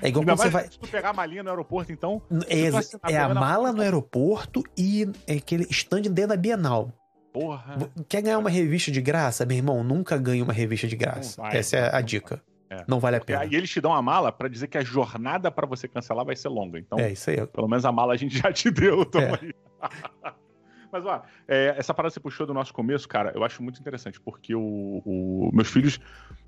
[0.03, 0.65] É igual quando você vai.
[0.65, 2.23] se tu pegar a malinha no aeroporto, então.
[2.49, 6.93] É, é a mala no aeroporto e é aquele stand dentro da Bienal.
[7.33, 7.77] Porra.
[8.09, 9.45] Quer ganhar uma revista de graça?
[9.45, 11.41] Meu irmão, nunca ganhe uma revista de graça.
[11.43, 12.43] Vai, Essa é a dica.
[12.71, 12.83] É.
[12.89, 13.41] Não vale a E pena.
[13.41, 16.35] aí eles te dão a mala pra dizer que a jornada pra você cancelar vai
[16.35, 16.79] ser longa.
[16.79, 17.47] Então, É isso aí.
[17.47, 19.05] pelo menos a mala a gente já te deu.
[19.05, 19.39] Tamo É.
[20.93, 23.81] Mas, ó, é, essa parada que você puxou do nosso começo, cara, eu acho muito
[23.81, 25.99] interessante, porque o, o- meus filhos,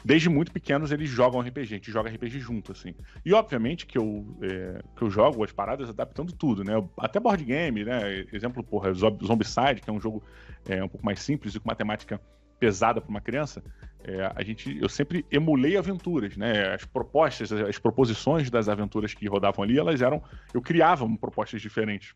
[0.05, 2.95] desde muito pequenos, eles jogam RPG, a gente joga RPG junto, assim.
[3.25, 6.73] E, obviamente, que eu, é, que eu jogo as paradas adaptando tudo, né?
[6.99, 8.25] Até board game, né?
[8.33, 10.23] Exemplo, porra, Zombicide, que é um jogo
[10.69, 12.21] é, um pouco mais simples e com matemática
[12.59, 13.63] pesada para uma criança,
[14.05, 16.75] é, a gente, eu sempre emulei aventuras, né?
[16.75, 20.23] As propostas, as proposições das aventuras que rodavam ali, elas eram,
[20.55, 22.15] eu criava propostas diferentes.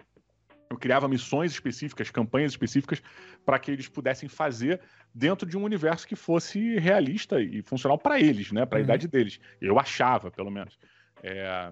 [0.72, 3.02] Eu criava missões específicas, campanhas específicas
[3.44, 4.80] para que eles pudessem fazer
[5.14, 8.64] dentro de um universo que fosse realista e funcional para eles, né?
[8.64, 8.84] Para a Uhum.
[8.84, 9.38] idade deles.
[9.60, 10.78] Eu achava, pelo menos.
[11.22, 11.70] É,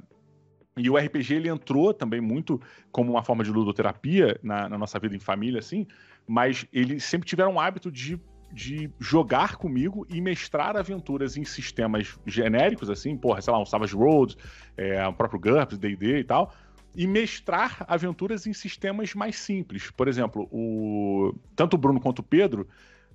[0.77, 2.61] E o RPG ele entrou também muito
[2.93, 5.87] como uma forma de ludoterapia na, na nossa vida em família, assim,
[6.27, 8.19] mas eles sempre tiveram o hábito de,
[8.53, 13.97] de jogar comigo e mestrar aventuras em sistemas genéricos, assim, porra, sei lá, um Savage
[13.97, 14.37] Worlds,
[14.77, 16.55] é, o próprio GURPS, D&D e tal,
[16.94, 19.90] e mestrar aventuras em sistemas mais simples.
[19.90, 22.68] Por exemplo, o tanto o Bruno quanto o Pedro,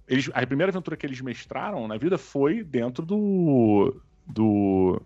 [0.07, 3.99] eles, a primeira aventura que eles mestraram na vida foi dentro do.
[4.25, 5.01] do.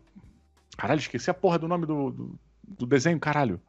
[0.77, 3.60] Caralho, esqueci a porra do nome do, do, do desenho, caralho.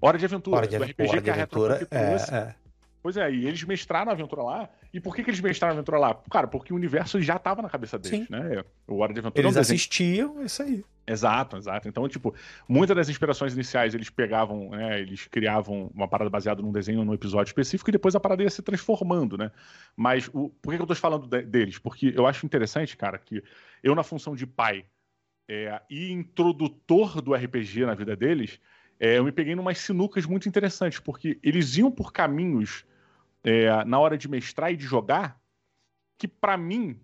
[0.00, 1.88] Hora de Aventura, Hora de, do RPG hora que de a aventura.
[1.90, 2.54] É, é.
[3.02, 4.68] Pois é, e eles mestraram a aventura lá.
[4.92, 6.20] E por que, que eles mestraram a aventura lá?
[6.30, 8.26] Cara, porque o universo já tava na cabeça deles, Sim.
[8.28, 8.64] né?
[8.86, 10.84] O Hora de Aventura é um Eles assistiam, isso aí.
[11.08, 11.88] Exato, exato.
[11.88, 12.34] Então, tipo,
[12.68, 17.14] muitas das inspirações iniciais eles pegavam, né, eles criavam uma parada baseada num desenho, num
[17.14, 19.50] episódio específico, e depois a parada ia se transformando, né?
[19.96, 21.78] Mas o, por que, eu tô falando de- deles?
[21.78, 23.42] Porque eu acho interessante, cara, que
[23.82, 24.84] eu, na função de pai
[25.48, 28.60] é, e introdutor do RPG na vida deles,
[29.00, 32.84] é, eu me peguei numas sinucas muito interessantes, porque eles iam por caminhos
[33.42, 35.40] é, na hora de mestrar e de jogar
[36.18, 37.00] que, pra mim,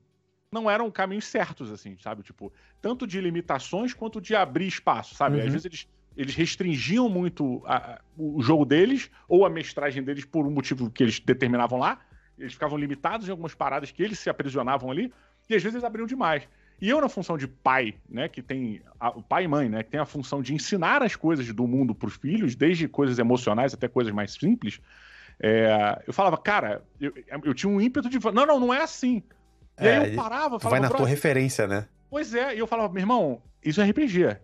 [0.55, 2.23] não eram caminhos certos, assim, sabe?
[2.23, 5.37] Tipo, tanto de limitações quanto de abrir espaço, sabe?
[5.39, 5.45] Uhum.
[5.47, 10.25] Às vezes eles, eles restringiam muito a- a- o jogo deles ou a mestragem deles
[10.25, 12.01] por um motivo que eles determinavam lá.
[12.39, 15.13] Eles ficavam limitados em algumas paradas que eles se aprisionavam ali
[15.51, 16.49] e às vezes eles abriam demais.
[16.81, 18.81] E eu, na função de pai, né, que tem.
[18.99, 21.67] a- o pai e mãe, né, que tem a função de ensinar as coisas do
[21.67, 24.81] mundo para os filhos, desde coisas emocionais até coisas mais simples,
[25.41, 27.13] é, eu falava, cara, eu,
[27.45, 28.19] eu tinha um ímpeto de.
[28.33, 29.23] Não, não, não é assim.
[29.81, 31.89] E É, aí eu parava, Tu falava, vai na tua "Brother, referência, né?
[32.11, 34.37] Pois é, e eu falava, meu irmão, isso é RPG.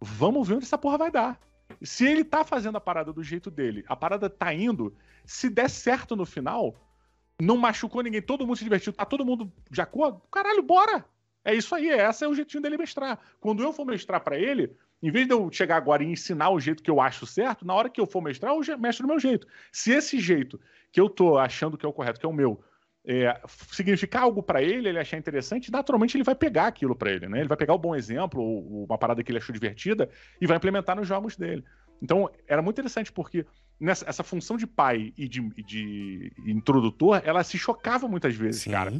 [0.00, 1.38] Vamos ver onde essa porra vai dar.
[1.82, 5.68] Se ele tá fazendo a parada do jeito dele, a parada tá indo, se der
[5.70, 6.74] certo no final,
[7.40, 11.04] não machucou ninguém, todo mundo se divertiu, tá todo mundo jacou, caralho, bora!
[11.44, 13.18] É isso aí, esse é o jeitinho dele mestrar.
[13.40, 16.60] Quando eu for mestrar pra ele, em vez de eu chegar agora e ensinar o
[16.60, 19.18] jeito que eu acho certo, na hora que eu for mestrar, eu mestro do meu
[19.18, 19.46] jeito.
[19.72, 20.60] Se esse jeito
[20.92, 22.62] que eu tô achando que é o correto, que é o meu,
[23.06, 23.40] é,
[23.72, 27.40] significar algo pra ele, ele achar interessante, naturalmente ele vai pegar aquilo pra ele, né?
[27.40, 30.10] Ele vai pegar o bom exemplo, ou uma parada que ele achou divertida
[30.40, 31.64] e vai implementar nos jogos dele.
[32.02, 33.46] Então, era muito interessante porque
[33.78, 38.70] nessa, essa função de pai e de, de introdutor, ela se chocava muitas vezes, Sim.
[38.70, 38.92] cara.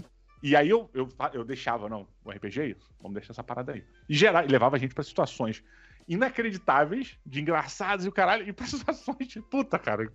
[0.43, 3.73] E aí eu, eu, eu deixava, não, o RPG é isso, vamos deixar essa parada
[3.73, 3.85] aí.
[4.09, 5.63] E, gerar, levava a gente pra situações
[6.09, 10.11] inacreditáveis, de engraçados e o caralho, e pra situações de puta, cara,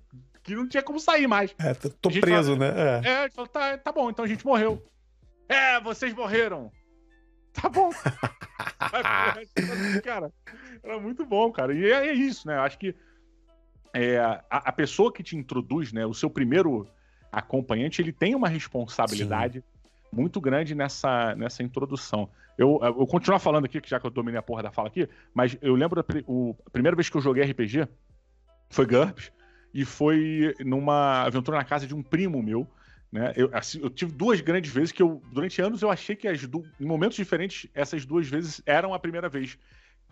[0.45, 1.53] que não tinha como sair mais.
[1.60, 3.01] É, tô preso, fala- né?
[3.03, 3.08] É.
[3.10, 4.81] É, a gente falou, tá, tá bom, então a gente morreu.
[5.49, 6.71] É, vocês morreram.
[7.62, 7.89] Tá bom.
[10.03, 10.31] cara,
[10.84, 11.73] era muito bom, cara.
[11.73, 12.58] E é, é isso, né?
[12.58, 12.95] Eu acho que
[13.93, 16.88] é, a, a pessoa que te introduz, né, o seu primeiro
[17.31, 19.63] acompanhante, ele tem uma responsabilidade
[20.12, 22.29] muito grande nessa, nessa introdução.
[22.58, 25.08] Eu, eu vou continuar falando aqui, já que eu dominei a porra da fala aqui,
[25.34, 27.88] mas eu lembro da o, a primeira vez que eu joguei RPG
[28.69, 29.31] foi GURPS,
[29.75, 32.65] e foi numa aventura na casa de um primo meu,
[33.11, 33.33] Né?
[33.35, 36.47] Eu, assim, eu tive duas grandes vezes que eu, durante anos, eu achei que as
[36.47, 36.63] du...
[36.79, 39.57] em momentos diferentes, essas duas vezes eram a primeira vez.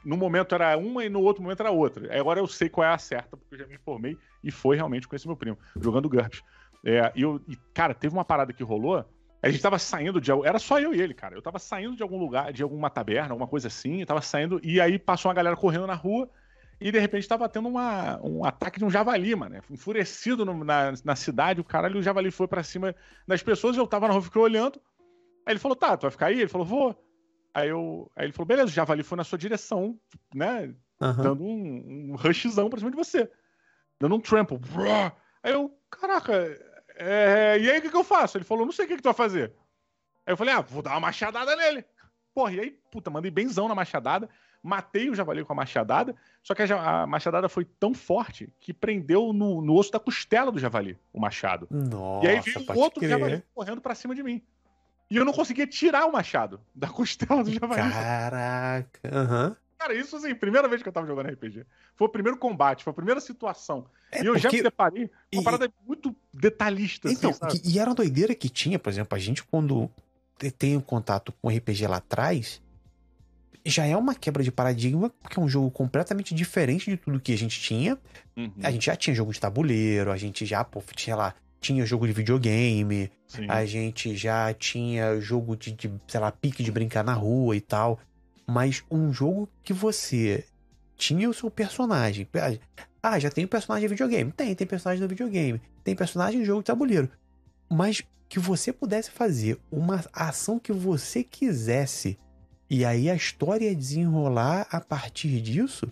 [0.03, 2.19] No momento era uma e no outro momento era outra.
[2.19, 5.07] Agora eu sei qual é a certa, porque eu já me informei e foi realmente
[5.07, 6.43] com esse meu primo, jogando GURPS.
[6.85, 9.05] É, e, eu, e, cara, teve uma parada que rolou.
[9.41, 10.29] A gente tava saindo de.
[10.31, 11.35] Era só eu e ele, cara.
[11.35, 14.05] Eu tava saindo de algum lugar, de alguma taberna, alguma coisa assim.
[14.05, 14.59] tava saindo.
[14.61, 16.29] E aí passou uma galera correndo na rua.
[16.83, 19.55] E de repente tava tendo uma, um ataque de um javali, mano.
[19.69, 22.93] Enfurecido no, na, na cidade, o caralho, o javali foi para cima
[23.25, 24.81] das pessoas, eu tava na rua, fiquei olhando.
[25.45, 26.41] Aí ele falou, tá, tu vai ficar aí?
[26.41, 27.09] Ele falou, vou.
[27.53, 29.97] Aí, eu, aí ele falou, beleza, o javali foi na sua direção,
[30.35, 30.75] né?
[30.99, 31.23] Uhum.
[31.23, 33.31] Dando um, um rushzão pra cima de você.
[33.97, 34.59] Dando um trample.
[35.41, 36.33] Aí eu, caraca,
[36.97, 38.37] é, e aí o que, que eu faço?
[38.37, 39.53] Ele falou, não sei o que, que tu vai fazer.
[40.25, 41.85] Aí eu falei, ah, vou dar uma machadada nele.
[42.33, 44.29] Porra, e aí, puta, mandei benzão na machadada
[44.63, 49.33] matei o javali com a machadada, só que a, machadada foi tão forte que prendeu
[49.33, 51.67] no, no, osso da costela do javali, o machado.
[51.69, 53.09] Nossa, e aí veio um outro crer.
[53.11, 54.41] javali correndo para cima de mim.
[55.11, 57.91] E eu não conseguia tirar o machado da costela do javali.
[57.91, 59.01] Caraca.
[59.03, 59.55] Uhum.
[59.77, 61.65] Cara, isso assim, primeira vez que eu tava jogando RPG.
[61.97, 63.85] Foi o primeiro combate, foi a primeira situação.
[64.09, 64.39] É e eu porque...
[64.39, 65.43] já me deparei com uma e...
[65.43, 67.11] parada muito detalhista.
[67.11, 69.91] Então, assim, e era uma doideira que tinha, por exemplo, a gente quando
[70.57, 72.61] tem um contato com RPG lá atrás,
[73.65, 77.31] já é uma quebra de paradigma, porque é um jogo completamente diferente de tudo que
[77.31, 77.97] a gente tinha.
[78.35, 78.51] Uhum.
[78.61, 82.05] A gente já tinha jogo de tabuleiro, a gente já, pô, tinha lá, tinha jogo
[82.05, 83.45] de videogame, Sim.
[83.47, 87.61] a gente já tinha jogo de, de, sei lá, pique de brincar na rua e
[87.61, 87.99] tal.
[88.45, 90.43] Mas um jogo que você
[90.97, 92.27] tinha o seu personagem.
[93.01, 94.31] Ah, já tem o personagem de videogame.
[94.31, 95.61] Tem, tem personagem no videogame.
[95.83, 97.09] Tem personagem de jogo de tabuleiro.
[97.69, 102.17] Mas que você pudesse fazer uma ação que você quisesse
[102.69, 105.91] e aí a história desenrolar a partir disso,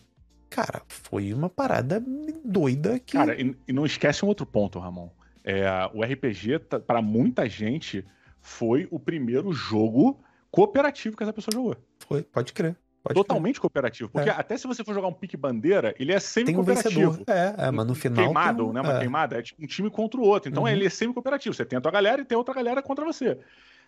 [0.49, 2.03] cara, foi uma parada
[2.43, 3.13] doida que.
[3.13, 5.09] Cara, e, e não esquece um outro ponto, Ramon.
[5.43, 8.05] É, o RPG, para muita gente,
[8.41, 10.19] foi o primeiro jogo
[10.51, 11.75] cooperativo que essa pessoa jogou.
[12.07, 12.75] Foi, pode crer.
[13.03, 13.61] Pode Totalmente crer.
[13.61, 14.09] cooperativo.
[14.09, 14.33] Porque é.
[14.33, 17.23] até se você for jogar um pique bandeira, ele é semi-cooperativo.
[17.27, 18.25] Um é, é, mas no final.
[18.25, 18.73] Queimado, um...
[18.73, 18.81] né?
[18.81, 18.99] Uma é.
[18.99, 20.51] queimada é tipo um time contra o outro.
[20.51, 20.69] Então uhum.
[20.69, 21.55] ele é semi-cooperativo.
[21.55, 23.39] Você tem a tua galera e tem outra galera contra você.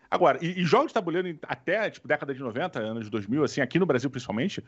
[0.09, 3.79] Agora, e, e, jogos de tabuleiro até, tipo, década de 90, anos 2000, assim, aqui
[3.79, 4.63] no Brasil principalmente,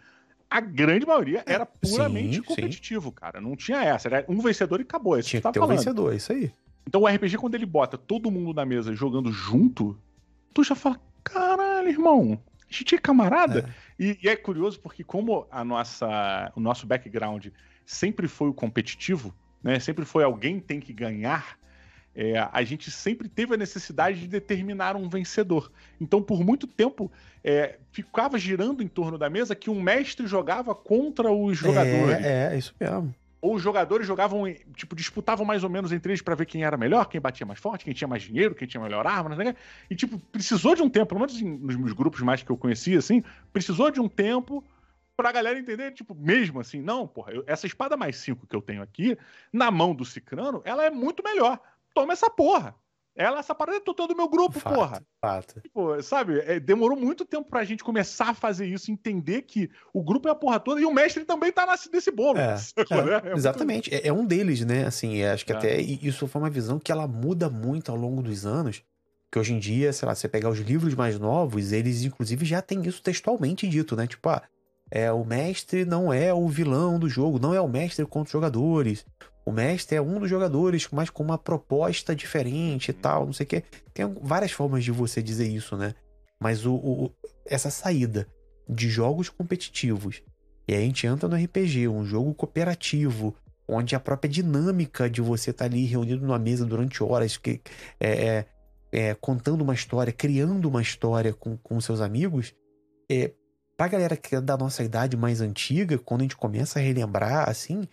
[0.50, 3.16] a grande maioria era puramente sim, competitivo, sim.
[3.16, 3.42] cara.
[3.42, 4.08] Não tinha essa.
[4.08, 5.18] Era um vencedor e acabou.
[5.18, 5.74] É tinha que ter falando.
[5.74, 6.52] um vencedor, isso aí.
[6.88, 9.98] Então o RPG, quando ele bota todo mundo na mesa jogando junto,
[10.54, 13.68] tu já fala, caralho, irmão, a gente é camarada.
[14.00, 14.04] É.
[14.04, 17.48] E, e, é curioso porque como a nossa, o nosso background
[17.86, 19.80] sempre foi o competitivo, né?
[19.80, 21.58] Sempre foi alguém tem que ganhar
[22.16, 25.70] é, a gente sempre teve a necessidade de determinar um vencedor.
[26.00, 27.12] Então, por muito tempo,
[27.44, 32.24] é, ficava girando em torno da mesa que um mestre jogava contra os jogadores.
[32.24, 33.14] É, é isso mesmo.
[33.42, 34.44] Ou os jogadores jogavam,
[34.76, 37.60] tipo, disputavam mais ou menos entre eles para ver quem era melhor, quem batia mais
[37.60, 39.56] forte, quem tinha mais dinheiro, quem tinha melhor arma, quê.
[39.90, 42.98] E, tipo, precisou de um tempo, pelo menos nos meus grupos mais que eu conhecia,
[42.98, 43.24] assim,
[43.54, 44.64] precisou de um tempo
[45.16, 48.62] pra galera entender, tipo, mesmo assim, não, porra, eu, essa espada mais 5 que eu
[48.62, 49.18] tenho aqui,
[49.52, 51.60] na mão do Cicrano, ela é muito melhor
[51.96, 52.76] toma essa porra.
[53.18, 55.02] Ela, essa parada é total do meu grupo, fato, porra.
[55.22, 55.62] Fato.
[55.62, 60.04] Tipo, sabe, é, demorou muito tempo pra gente começar a fazer isso, entender que o
[60.04, 62.38] grupo é a porra toda e o mestre também tá nesse bolo.
[62.38, 62.58] É,
[63.26, 63.90] é, é exatamente.
[63.90, 64.06] Muito...
[64.06, 64.86] É, um deles, né?
[64.86, 65.56] Assim, acho que é.
[65.56, 68.84] até isso foi uma visão que ela muda muito ao longo dos anos.
[69.32, 72.62] Que hoje em dia, sei lá, você pegar os livros mais novos, eles inclusive já
[72.62, 74.08] têm isso textualmente dito, né?
[74.08, 74.42] Tipo, ah,
[74.92, 78.32] é, o mestre não é o vilão do jogo, não é o mestre contra os
[78.32, 79.06] jogadores.
[79.46, 83.46] O mestre é um dos jogadores, mas com uma proposta diferente e tal, não sei
[83.46, 83.64] o quê.
[83.94, 85.94] Tem várias formas de você dizer isso, né?
[86.40, 87.12] Mas o, o,
[87.46, 88.28] essa saída
[88.68, 90.24] de jogos competitivos,
[90.68, 93.36] e aí a gente entra no RPG, um jogo cooperativo,
[93.68, 97.62] onde a própria dinâmica de você estar tá ali reunido numa mesa durante horas, que,
[98.00, 98.46] é, é,
[98.92, 102.56] é, contando uma história, criando uma história com, com seus amigos,
[103.10, 103.32] é,
[103.78, 107.48] pra galera que é da nossa idade mais antiga, quando a gente começa a relembrar,
[107.48, 107.88] assim,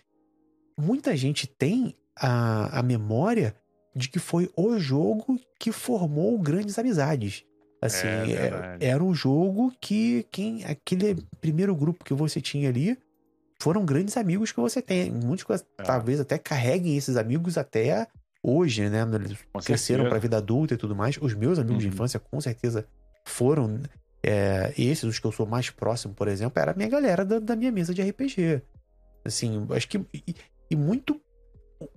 [0.77, 3.55] muita gente tem a, a memória
[3.95, 7.43] de que foi o jogo que formou grandes amizades.
[7.81, 12.97] Assim, é, é, era um jogo que quem aquele primeiro grupo que você tinha ali
[13.61, 15.11] foram grandes amigos que você tem.
[15.11, 15.83] Muitos é.
[15.83, 18.07] talvez até carreguem esses amigos até
[18.41, 19.01] hoje, né?
[19.15, 21.17] Eles com cresceram para a vida adulta e tudo mais.
[21.21, 21.89] Os meus amigos uhum.
[21.89, 22.85] de infância com certeza
[23.25, 23.81] foram
[24.23, 27.39] é, esses, os que eu sou mais próximo, por exemplo, era a minha galera da,
[27.39, 28.61] da minha mesa de RPG.
[29.25, 29.97] Assim, acho que.
[30.13, 30.35] E,
[30.69, 31.19] e muito.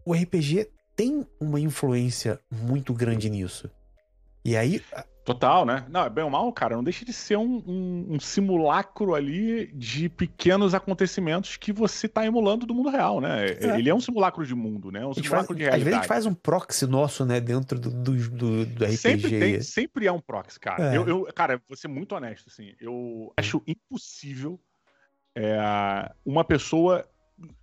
[0.04, 3.70] O RPG tem uma influência muito grande nisso.
[4.44, 4.80] E aí,
[5.26, 5.84] Total, né?
[5.88, 9.66] Não, é bem ou mal, cara, não deixa de ser um, um, um simulacro ali
[9.74, 13.44] de pequenos acontecimentos que você tá emulando do mundo real, né?
[13.44, 13.76] É.
[13.76, 15.04] Ele é um simulacro de mundo, né?
[15.04, 15.74] Um simulacro faz, de realidade.
[15.74, 18.96] Às vezes a gente faz um proxy nosso, né, dentro do, do, do, do RPG.
[18.96, 20.94] Sempre, tem, sempre é um proxy, cara.
[20.94, 20.96] É.
[20.96, 24.60] Eu, eu, cara, vou ser muito honesto, assim, eu acho impossível
[25.36, 25.58] é,
[26.24, 27.04] uma pessoa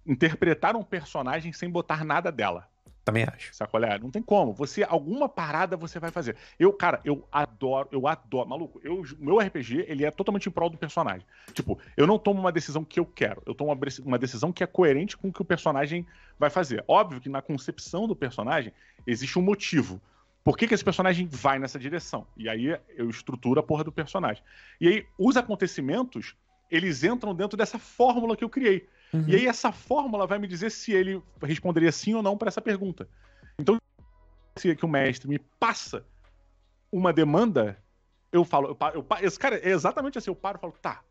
[0.05, 2.67] interpretar um personagem sem botar nada dela.
[3.03, 3.53] Também acho.
[3.53, 3.99] Sacolé?
[3.99, 4.53] Não tem como.
[4.53, 6.38] Você, alguma parada você vai fazer.
[6.57, 8.47] Eu, cara, eu adoro, eu adoro.
[8.47, 11.25] Maluco, eu, meu RPG, ele é totalmente em prol do personagem.
[11.53, 13.43] Tipo, eu não tomo uma decisão que eu quero.
[13.45, 16.07] Eu tomo uma, decisão que é coerente com o que o personagem
[16.39, 16.83] vai fazer.
[16.88, 18.71] Óbvio que na concepção do personagem
[19.05, 19.99] existe um motivo.
[20.41, 22.25] Por que, que esse personagem vai nessa direção?
[22.38, 24.43] E aí eu estruturo a porra do personagem.
[24.79, 26.36] E aí, os acontecimentos,
[26.71, 28.88] eles entram dentro dessa fórmula que eu criei.
[29.13, 29.26] Uhum.
[29.28, 32.62] E aí essa fórmula vai me dizer se ele responderia sim ou não para essa
[32.62, 33.08] pergunta.
[33.60, 33.78] Então,
[34.58, 36.06] se que o mestre me passa
[36.91, 37.78] uma demanda,
[38.32, 41.02] eu falo, eu, eu, esse cara é exatamente assim, eu paro e falo, tá,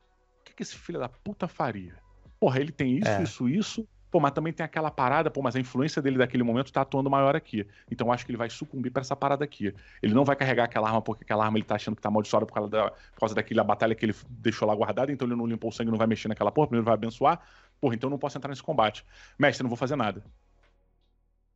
[0.41, 1.95] o que, que esse filho da puta faria?
[2.38, 3.23] Porra, ele tem isso, é.
[3.23, 6.71] isso, isso, pô, mas também tem aquela parada, pô, mas a influência dele daquele momento
[6.71, 7.67] tá atuando maior aqui.
[7.91, 9.75] Então eu acho que ele vai sucumbir para essa parada aqui.
[10.03, 12.45] Ele não vai carregar aquela arma porque aquela arma ele tá achando que tá amaldiçoada
[12.45, 15.47] por causa, da, por causa daquela batalha que ele deixou lá guardada, então ele não
[15.47, 17.41] limpou o sangue, não vai mexer naquela porra, primeiro vai abençoar.
[17.83, 19.05] Porra, então eu não posso entrar nesse combate.
[19.37, 20.23] Mestre, não vou fazer nada.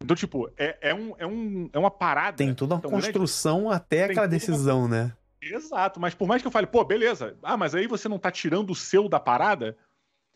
[0.02, 2.38] Então, tipo, é, é, um, é, um, é uma parada.
[2.38, 3.76] Tem toda uma construção grande.
[3.76, 4.88] até Tem aquela decisão, uma...
[4.88, 5.12] né?
[5.40, 8.32] Exato, mas por mais que eu fale, pô, beleza, ah, mas aí você não tá
[8.32, 9.76] tirando o seu da parada,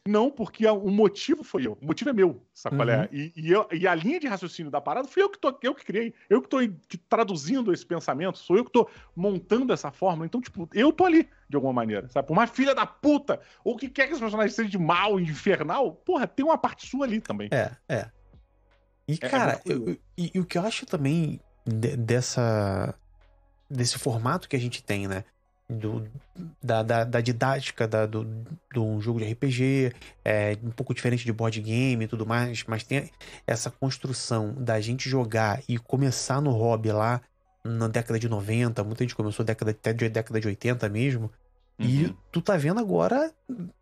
[0.08, 1.76] não, porque o motivo foi eu.
[1.80, 2.82] O motivo é meu, sabe uhum.
[2.82, 3.00] qual é?
[3.00, 3.08] Uhum.
[3.12, 5.74] E, e, eu, e, a linha de raciocínio da parada fui eu que, tô, eu
[5.74, 6.14] que criei.
[6.28, 6.58] Eu que tô
[7.08, 10.24] traduzindo esse pensamento, sou eu que tô montando essa fórmula.
[10.24, 12.26] Então, tipo, eu tô ali, de alguma maneira, sabe?
[12.26, 15.92] Por mais filha da puta, ou que quer que esse personagem seja de mal, infernal,
[15.92, 17.50] porra, tem uma parte sua ali também.
[17.52, 18.10] É, é.
[19.06, 22.94] E, é, é cara, é eu, e, e, o que eu acho também de, dessa.
[23.68, 25.24] desse formato que a gente tem, né?
[25.70, 26.08] Do,
[26.62, 28.24] da, da, da, didática da, do,
[28.72, 29.92] do jogo de RPG,
[30.24, 33.10] é um pouco diferente de board game e tudo mais, mas tem
[33.46, 37.20] essa construção da gente jogar e começar no hobby lá
[37.64, 41.30] na década de 90, muita gente começou década, até de década de 80 mesmo.
[41.78, 41.86] Uhum.
[41.86, 43.32] E tu tá vendo agora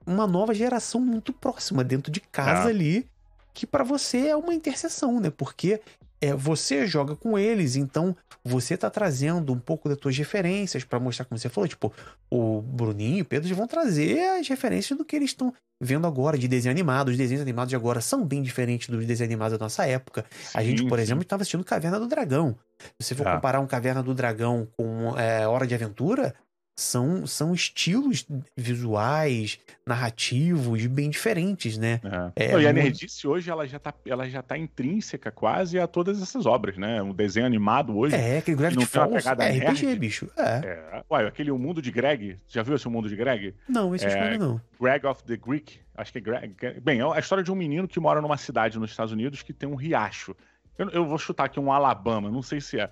[0.07, 2.71] uma nova geração muito próxima dentro de casa é.
[2.71, 3.07] ali,
[3.55, 5.31] que para você é uma interseção, né?
[5.31, 5.81] Porque
[6.21, 10.99] é, você joga com eles, então você tá trazendo um pouco das tuas referências para
[10.99, 11.93] mostrar como você falou, tipo,
[12.31, 16.37] o Bruninho e o Pedro vão trazer as referências do que eles estão vendo agora
[16.37, 17.09] de desenho animado.
[17.09, 20.25] Os desenhos animados de agora são bem diferentes dos desenhos animados da nossa época.
[20.31, 21.03] Sim, a gente, por sim.
[21.03, 22.57] exemplo, estava assistindo Caverna do Dragão.
[23.01, 23.35] Se você for ah.
[23.37, 26.35] comparar um Caverna do Dragão com é, Hora de Aventura,
[26.79, 28.25] são, são estilos
[28.57, 32.01] visuais, narrativos bem diferentes, né?
[32.37, 32.53] É.
[32.55, 36.23] É, e a Nerdice hoje ela já, tá, ela já tá intrínseca quase a todas
[36.23, 37.03] essas obras, né?
[37.03, 38.15] Um desenho animado hoje.
[38.15, 39.99] É, aquele Gravity Falls é RPG, nerd.
[39.99, 40.31] bicho.
[40.37, 40.43] É.
[40.43, 41.05] é.
[41.11, 43.57] Ué, aquele O Mundo de Greg, já viu esse O Mundo de Greg?
[43.69, 44.61] Não, esse é, eu não.
[44.81, 46.55] Greg of the Greek, acho que é Greg.
[46.81, 49.53] Bem, é a história de um menino que mora numa cidade nos Estados Unidos que
[49.53, 50.33] tem um riacho.
[50.79, 52.89] Eu, eu vou chutar aqui um Alabama, não sei se é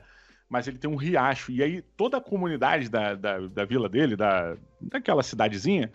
[0.48, 1.50] mas ele tem um riacho.
[1.52, 5.92] E aí toda a comunidade da, da, da vila dele, da, daquela cidadezinha,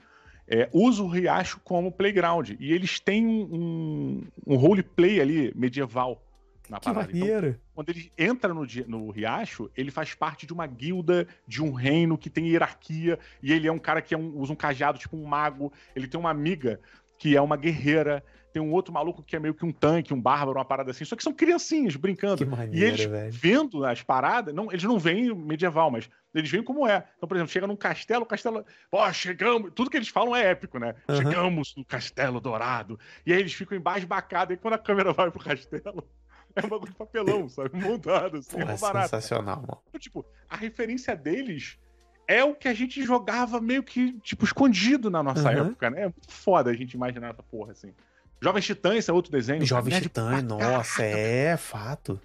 [0.48, 2.52] é, usa o riacho como playground.
[2.60, 6.22] E eles têm um, um roleplay ali medieval
[6.70, 7.12] na que parada.
[7.12, 11.72] Então, quando ele entra no, no riacho, ele faz parte de uma guilda, de um
[11.72, 15.00] reino que tem hierarquia, e ele é um cara que é um, usa um cajado,
[15.00, 15.72] tipo um mago.
[15.96, 16.80] Ele tem uma amiga
[17.18, 20.22] que é uma guerreira tem um outro maluco que é meio que um tanque, um
[20.22, 21.06] bárbaro, uma parada assim.
[21.06, 22.46] Só que são criancinhas brincando.
[22.46, 23.32] Maneiro, e eles velho.
[23.32, 27.06] vendo as paradas, não, eles não veem medieval, mas eles veem como é.
[27.18, 28.66] Então, por exemplo, chega num castelo, o castelo.
[28.92, 29.72] Ó, chegamos.
[29.74, 30.96] Tudo que eles falam é épico, né?
[31.08, 31.16] Uhum.
[31.18, 33.00] Chegamos no castelo dourado.
[33.26, 34.54] E aí eles ficam embasbacados.
[34.56, 36.08] E quando a câmera vai pro castelo.
[36.54, 37.70] É um bagulho de papelão, sabe?
[37.82, 39.10] Montado, assim, Porra, é barato.
[39.10, 39.78] sensacional, mano.
[39.88, 41.80] Então, tipo, a referência deles
[42.28, 45.68] é o que a gente jogava meio que, tipo, escondido na nossa uhum.
[45.68, 46.02] época, né?
[46.02, 47.94] É muito foda a gente imaginar essa porra, assim.
[48.42, 49.64] Jovens Titãs é outro desenho.
[49.66, 52.20] Jovens Titãs, nossa, é fato.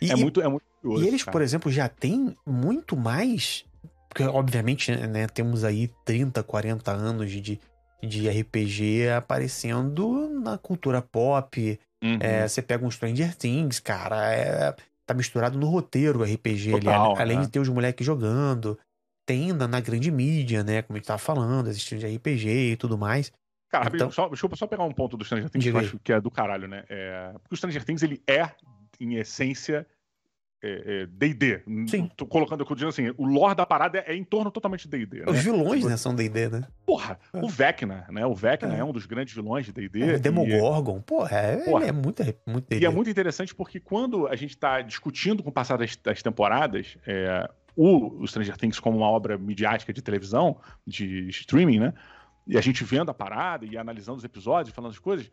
[0.00, 1.32] E, é muito, é muito curioso, E eles, cara.
[1.32, 3.64] por exemplo, já têm muito mais.
[4.08, 7.60] Porque, obviamente, né, temos aí 30, 40 anos de,
[8.02, 11.80] de RPG aparecendo na cultura pop.
[12.02, 12.18] Uhum.
[12.20, 17.22] É, você pega um Stranger Things, cara, é, tá misturado no roteiro RPG Total, ali,
[17.22, 17.42] além né?
[17.44, 18.78] de ter os moleques jogando.
[19.26, 20.82] Tem na, na, grande mídia, né?
[20.82, 23.32] Como a gente tava falando, existindo de RPG e tudo mais.
[23.68, 24.10] Cara, então...
[24.10, 26.20] só, deixa eu só pegar um ponto do Stranger Things que eu acho que é
[26.20, 26.84] do caralho, né?
[26.88, 27.32] É...
[27.42, 28.50] Porque o Stranger Things, ele é,
[29.00, 29.86] em essência,
[31.08, 31.52] D&D.
[31.52, 32.10] É, é, Sim.
[32.16, 35.24] Tô colocando, dizendo assim, o lore da parada é em torno totalmente de D&D, né?
[35.26, 36.66] Os vilões, né, são D&D, né?
[36.86, 37.38] Porra, é.
[37.38, 38.24] o Vecna, né?
[38.24, 38.78] O Vecna é.
[38.78, 38.84] é.
[38.84, 40.02] um dos grandes vilões de D&D.
[40.02, 41.86] É, o Demogorgon, porra, é, porra.
[41.86, 42.82] é muito, muito D&D.
[42.82, 46.22] E é muito interessante porque quando a gente tá discutindo com o passar das, das
[46.22, 51.94] temporadas, é, o, o Stranger Things como uma obra midiática de televisão, de streaming, né?
[52.46, 55.30] E a gente vendo a parada e analisando os episódios, falando as coisas,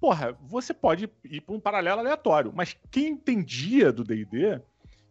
[0.00, 4.60] porra, você pode ir para um paralelo aleatório, mas quem entendia do D&D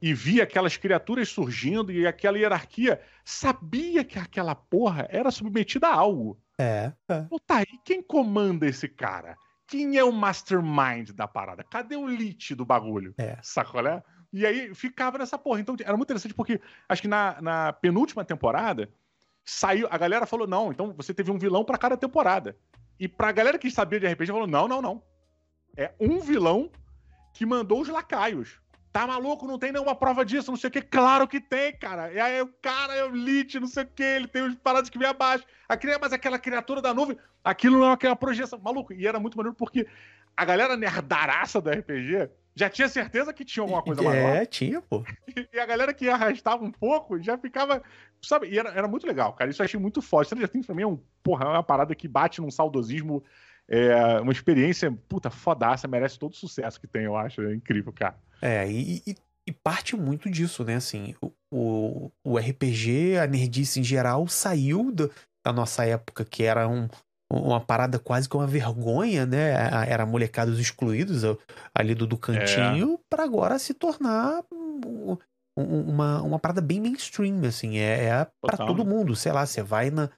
[0.01, 5.93] e via aquelas criaturas surgindo e aquela hierarquia, sabia que aquela porra era submetida a
[5.93, 6.39] algo.
[6.57, 6.93] É.
[7.09, 7.21] é.
[7.23, 9.35] Pô, tá aí, quem comanda esse cara?
[9.67, 11.63] Quem é o mastermind da parada?
[11.63, 13.13] Cadê o lit do bagulho?
[13.17, 13.37] É.
[13.43, 14.01] Sacolé?
[14.31, 15.59] E aí ficava nessa porra.
[15.59, 18.89] Então era muito interessante porque acho que na, na penúltima temporada
[19.49, 19.87] saiu.
[19.89, 22.55] A galera falou: não, então você teve um vilão para cada temporada.
[22.99, 25.03] E pra galera que sabia de RPG, falou: não, não, não.
[25.75, 26.71] É um vilão
[27.33, 28.59] que mandou os lacaios.
[28.91, 29.47] Tá maluco?
[29.47, 30.81] Não tem nenhuma prova disso, não sei o que.
[30.81, 32.11] Claro que tem, cara.
[32.11, 34.89] E aí o cara é o Lich, não sei o que, ele tem os paradas
[34.89, 35.45] que vem abaixo.
[35.67, 38.59] Aquele, mas aquela criatura da nuvem, aquilo não é aquela projeção.
[38.59, 39.85] Maluco, e era muito maneiro porque
[40.35, 42.29] a galera nerdaraça do RPG
[42.59, 44.35] já tinha certeza que tinha alguma coisa maior.
[44.35, 45.03] É, tinha, pô.
[45.53, 47.81] E a galera que arrastava um pouco já ficava.
[48.21, 48.49] Sabe?
[48.49, 49.49] E era, era muito legal, cara.
[49.49, 50.27] Isso eu achei muito forte.
[50.27, 53.23] Stranger Things pra mim é, um, porra, é uma parada que bate num saudosismo.
[53.65, 57.41] É uma experiência, puta, fodaça, merece todo o sucesso que tem, eu acho.
[57.41, 58.17] É incrível, cara.
[58.41, 59.15] É, e, e,
[59.47, 60.75] e parte muito disso, né?
[60.75, 65.09] Assim, o, o, o RPG, a nerdice em geral, saiu do,
[65.45, 66.89] da nossa época, que era um,
[67.31, 69.51] uma parada quase que uma vergonha, né?
[69.87, 71.23] Era molecados excluídos
[71.73, 72.97] ali do, do cantinho, é.
[73.09, 74.43] para agora se tornar
[75.55, 77.77] uma, uma parada bem mainstream, assim.
[77.77, 79.15] É, é para todo mundo.
[79.15, 80.09] Sei lá, você vai na.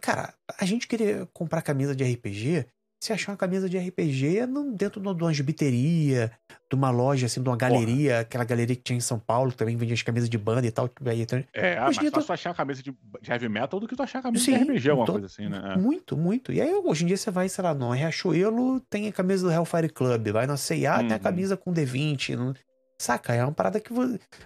[0.00, 2.66] Cara, a gente queria comprar camisa de RPG
[3.00, 6.30] você achar uma camisa de RPG dentro de uma gibiteria,
[6.68, 8.20] de uma loja, assim, de uma galeria, Porra.
[8.20, 10.70] aquela galeria que tinha em São Paulo, que também vendia as camisas de banda e
[10.70, 10.90] tal.
[11.16, 12.32] Então, é, hoje mais fácil tu...
[12.32, 12.94] achar a camisa de,
[13.26, 15.72] heavy metal do que tu achar a camisa Sim, de RPG, alguma coisa assim, né?
[15.74, 15.78] É.
[15.78, 16.52] Muito, muito.
[16.52, 19.52] E aí, hoje em dia, você vai, sei lá, no Riachuelo tem a camisa do
[19.52, 20.98] Hellfire Club, vai na C&A, uhum.
[20.98, 21.22] tem a uhum.
[21.22, 22.54] camisa com D20, não...
[23.00, 23.34] Saca?
[23.34, 23.90] É uma parada que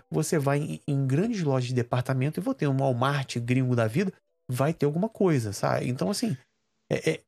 [0.09, 3.89] você vai em, em grandes lojas de departamento e vou ter um Walmart gringo da
[3.89, 4.13] vida,
[4.49, 5.89] vai ter alguma coisa, sabe?
[5.89, 6.37] Então, assim,
[6.89, 7.21] é, é,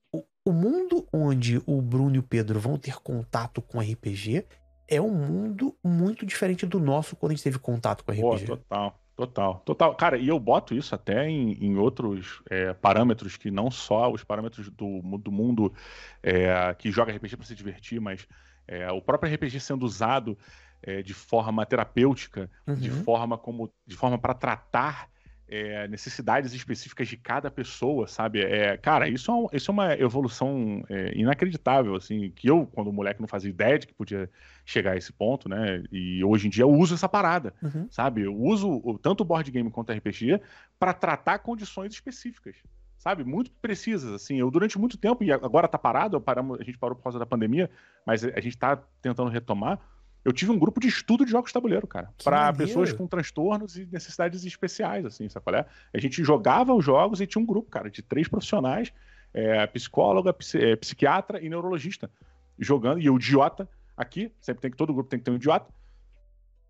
[0.47, 4.47] o mundo onde o Bruno e o Pedro vão ter contato com RPG
[4.88, 8.47] é um mundo muito diferente do nosso quando a gente teve contato com RPG.
[8.47, 9.94] Pô, total, total, total.
[9.97, 14.22] Cara, e eu boto isso até em, em outros é, parâmetros que não só os
[14.22, 15.74] parâmetros do, do mundo
[16.22, 18.28] é, que joga RPG para se divertir, mas
[18.68, 20.38] é, o próprio RPG sendo usado
[20.80, 22.76] é, de forma terapêutica, uhum.
[22.76, 25.09] de forma como de forma para tratar
[25.49, 28.40] é, necessidades específicas de cada pessoa, sabe?
[28.40, 32.92] É, cara, isso é, um, isso é uma evolução é, inacreditável, assim, que eu, quando
[32.92, 34.28] moleque, não fazia ideia de que podia
[34.64, 35.84] chegar a esse ponto, né?
[35.92, 37.86] E hoje em dia eu uso essa parada, uhum.
[37.90, 38.22] sabe?
[38.22, 40.40] Eu uso tanto o board game quanto o RPG
[40.78, 42.57] para tratar condições específicas,
[42.99, 43.22] sabe?
[43.22, 44.40] Muito precisas, assim.
[44.40, 47.26] Eu, durante muito tempo, e agora tá parado, paramos, a gente parou por causa da
[47.26, 47.70] pandemia,
[48.05, 49.78] mas a gente tá tentando retomar
[50.27, 52.12] eu tive um grupo de estudo de jogos de tabuleiro, cara.
[52.24, 55.64] para pessoas com transtornos e necessidades especiais, assim, sabe qual é?
[55.95, 58.93] A gente jogava os jogos e tinha um grupo, cara, de três profissionais,
[59.33, 62.11] é, psicóloga, psi, é, psiquiatra e neurologista,
[62.59, 65.72] jogando, e o idiota aqui, sempre tem que, todo grupo tem que ter um idiota,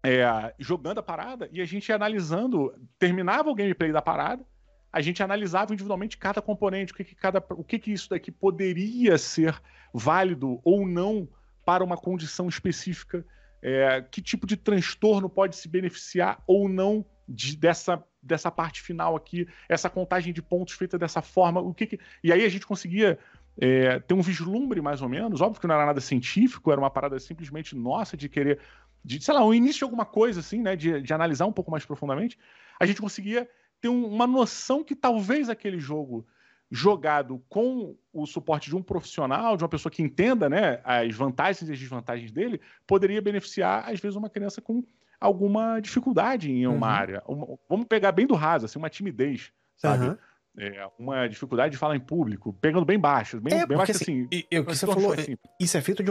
[0.05, 4.45] é, jogando a parada e a gente analisando, terminava o gameplay da parada,
[4.93, 8.31] a gente analisava individualmente cada componente, o que, que cada, o que, que isso daqui
[8.31, 9.59] poderia ser
[9.95, 11.27] válido ou não
[11.65, 13.25] para uma condição específica
[13.67, 19.17] é, que tipo de transtorno pode se beneficiar ou não de, dessa, dessa parte final
[19.17, 22.01] aqui, essa contagem de pontos feita dessa forma, o que, que...
[22.23, 23.19] e aí a gente conseguia
[23.59, 26.91] é, ter um vislumbre mais ou menos, óbvio que não era nada científico, era uma
[26.91, 28.61] parada simplesmente nossa de querer,
[29.05, 31.73] de, sei lá, um início de alguma coisa assim, né, de, de analisar um pouco
[31.73, 32.39] mais profundamente,
[32.79, 33.51] a gente conseguia
[33.81, 36.25] ter um, uma noção que talvez aquele jogo
[36.71, 41.69] jogado com o suporte de um profissional, de uma pessoa que entenda né, as vantagens
[41.69, 44.83] e as desvantagens dele, poderia beneficiar, às vezes, uma criança com
[45.21, 46.93] alguma dificuldade em uma uhum.
[46.93, 47.23] área.
[47.27, 50.09] Uma, vamos pegar bem do raso, assim, uma timidez, sabe?
[50.09, 50.17] Uhum.
[50.59, 54.27] É, uma dificuldade de falar em público, pegando bem baixo, bem, é, bem baixo assim.
[54.33, 55.37] assim que você falou, assim.
[55.61, 56.11] isso é feito de,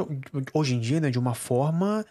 [0.54, 2.06] hoje em dia, né, de uma forma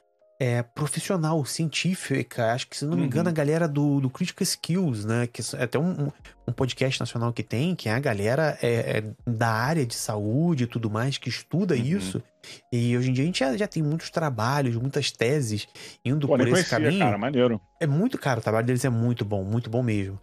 [0.44, 2.52] é, profissional, científica.
[2.52, 3.30] Acho que, se não me engano, uhum.
[3.30, 5.26] a galera do, do Critical Skills, né?
[5.26, 6.12] Que é até um,
[6.46, 10.64] um podcast nacional que tem, que é a galera é, é da área de saúde
[10.64, 11.80] e tudo mais, que estuda uhum.
[11.80, 12.22] isso.
[12.70, 15.66] E hoje em dia a gente já, já tem muitos trabalhos, muitas teses
[16.04, 16.98] indo Pô, por esse conhecia, caminho.
[16.98, 17.58] Cara, maneiro.
[17.80, 20.20] É muito caro, o trabalho deles é muito bom, muito bom mesmo.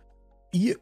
[0.54, 0.78] E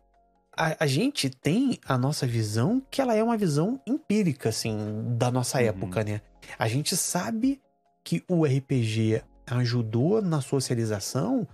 [0.57, 5.31] a, a, gente tem a nossa visão, que ela é uma visão empírica, assim, da
[5.31, 5.65] nossa uhum.
[5.65, 6.19] época, né?
[6.57, 7.61] A gente sabe
[8.03, 9.21] que o RPG
[9.57, 11.47] ajudou na socialização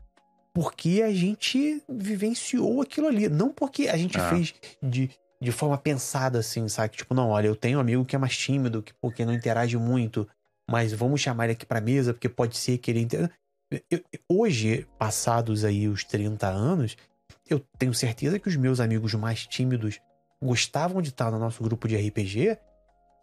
[0.53, 3.27] porque a gente vivenciou aquilo ali.
[3.27, 4.29] Não porque a gente ah.
[4.29, 5.09] fez de,
[5.41, 6.95] de forma pensada assim, sabe?
[6.95, 9.77] Tipo, não, olha, eu tenho um amigo que é mais tímido, que porque não interage
[9.77, 10.27] muito,
[10.69, 13.07] mas vamos chamar ele aqui pra mesa, porque pode ser que ele.
[13.91, 16.95] eu- hoje, passados aí os 30 anos,
[17.49, 19.99] eu tenho certeza que os meus amigos mais tímidos
[20.41, 22.57] gostavam de estar no nosso grupo de RPG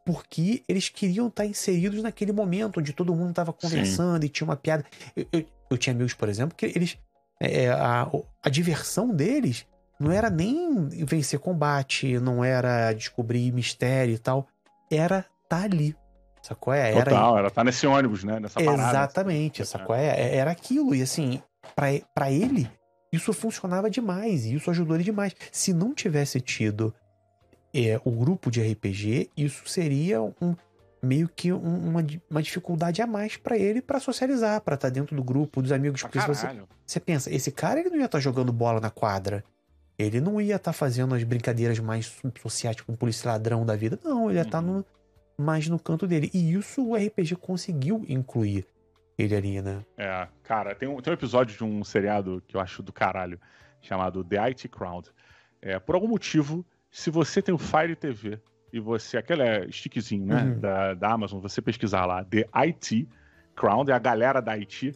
[0.05, 4.57] porque eles queriam estar inseridos naquele momento onde todo mundo estava conversando e tinha uma
[4.57, 4.85] piada.
[5.17, 6.99] Eu, eu- eu tinha amigos, por exemplo, que eles.
[7.41, 8.07] é, a,
[8.43, 9.67] a diversão deles
[9.99, 14.47] não era nem vencer combate, não era descobrir mistério e tal.
[14.91, 15.97] Era estar ali.
[16.43, 16.75] Sacou?
[16.75, 18.41] É, Era Total, ela tá nesse ônibus, né?
[18.41, 18.89] Nessa parada.
[18.89, 19.95] Exatamente, sacou?
[19.95, 20.95] É, é- era aquilo.
[20.95, 21.41] E assim,
[22.15, 22.69] pra ele,
[23.13, 24.45] isso funcionava demais.
[24.45, 25.35] E isso ajudou ele demais.
[25.53, 26.93] Se não tivesse tido
[27.75, 30.55] é, o grupo de RPG, isso seria um
[31.03, 35.17] meio que um- uma, uma dificuldade a mais pra ele pra socializar, pra estar dentro
[35.17, 36.01] do grupo, dos amigos.
[36.03, 36.47] Porque se você,
[36.87, 39.43] você pensa, esse cara ele não ia estar jogando bola na quadra.
[39.99, 43.99] Ele não ia estar fazendo as brincadeiras mais sociais, tipo um polícia ladrão da vida.
[44.05, 44.83] Não, ele ia estar Uhum.
[45.39, 46.31] mais no canto dele.
[46.33, 48.65] E isso o RPG conseguiu incluir
[49.19, 49.85] ele ali, né?
[49.99, 53.41] É, cara, tem um, tem um episódio de um seriado que eu acho do caralho,
[53.81, 55.11] chamado The IT Crowd.
[55.61, 58.39] É, por algum motivo, se você tem o Fire TV
[58.73, 60.61] e você, aquele é stickzinho, né, Uhum.
[60.61, 63.09] da, da Amazon, você pesquisar lá, The IT
[63.57, 64.95] Crowd, é a galera da IT,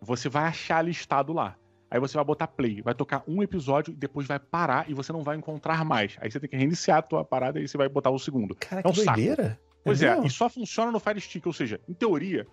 [0.00, 1.56] você vai achar listado lá.
[1.90, 5.12] Aí você vai botar play, vai tocar um episódio e depois vai parar e você
[5.12, 6.16] não vai encontrar mais.
[6.20, 8.54] Aí você tem que reiniciar a tua parada e você vai botar o segundo.
[8.56, 9.16] Cara, É que um saco.
[9.16, 9.60] doideira.
[9.84, 10.26] Pois é, mesmo?
[10.26, 12.44] e só funciona no Fire Stick, ou seja, em teoria,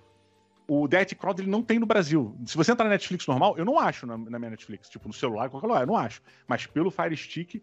[0.67, 2.37] o The IT Crowd ele não tem no Brasil.
[2.45, 5.13] Se você entrar na Netflix normal, eu não acho na, na minha Netflix, tipo no
[5.13, 6.21] celular, qualquer lugar, eu não acho.
[6.47, 7.61] Mas pelo Fire Stick,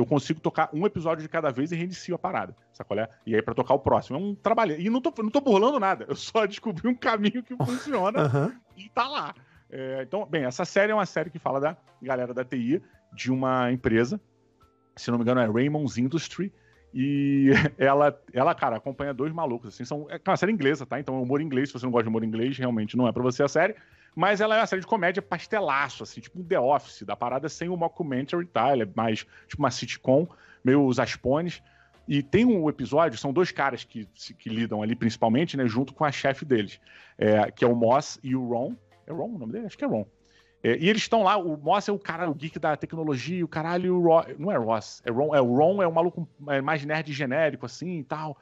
[0.00, 3.08] eu consigo tocar um episódio de cada vez e reinicio a parada, sacolé?
[3.26, 4.18] E aí pra tocar o próximo.
[4.18, 4.80] É um trabalho.
[4.80, 8.52] E não tô, não tô burlando nada, eu só descobri um caminho que funciona Aham.
[8.76, 9.34] e tá lá.
[9.70, 12.82] É, então, bem, essa série é uma série que fala da galera da TI,
[13.12, 14.20] de uma empresa,
[14.96, 16.52] se não me engano é Raymond's Industry,
[16.92, 20.98] e ela, ela, cara, acompanha dois malucos, assim, são, é uma série inglesa, tá?
[20.98, 23.42] Então, humor inglês, se você não gosta de humor inglês, realmente não é pra você
[23.42, 23.76] a série,
[24.14, 27.48] mas ela é uma série de comédia pastelaço, assim, tipo um The Office, da parada
[27.48, 28.68] sem o mockumentary, tá?
[28.68, 30.26] Ela é mais, tipo uma sitcom,
[30.64, 31.62] meio os aspones,
[32.08, 34.06] e tem um episódio, são dois caras que,
[34.38, 36.80] que lidam ali principalmente, né, junto com a chefe deles,
[37.16, 38.74] é, que é o Moss e o Ron,
[39.06, 39.66] é Ron o nome dele?
[39.66, 40.06] Acho que é Ron.
[40.62, 43.48] É, e eles estão lá, o Moss é o cara, o geek da tecnologia, o
[43.48, 46.60] caralho, o Ro, não é Ross, é Ron, é o Ron é o maluco é,
[46.60, 48.36] mais nerd genérico, assim e tal.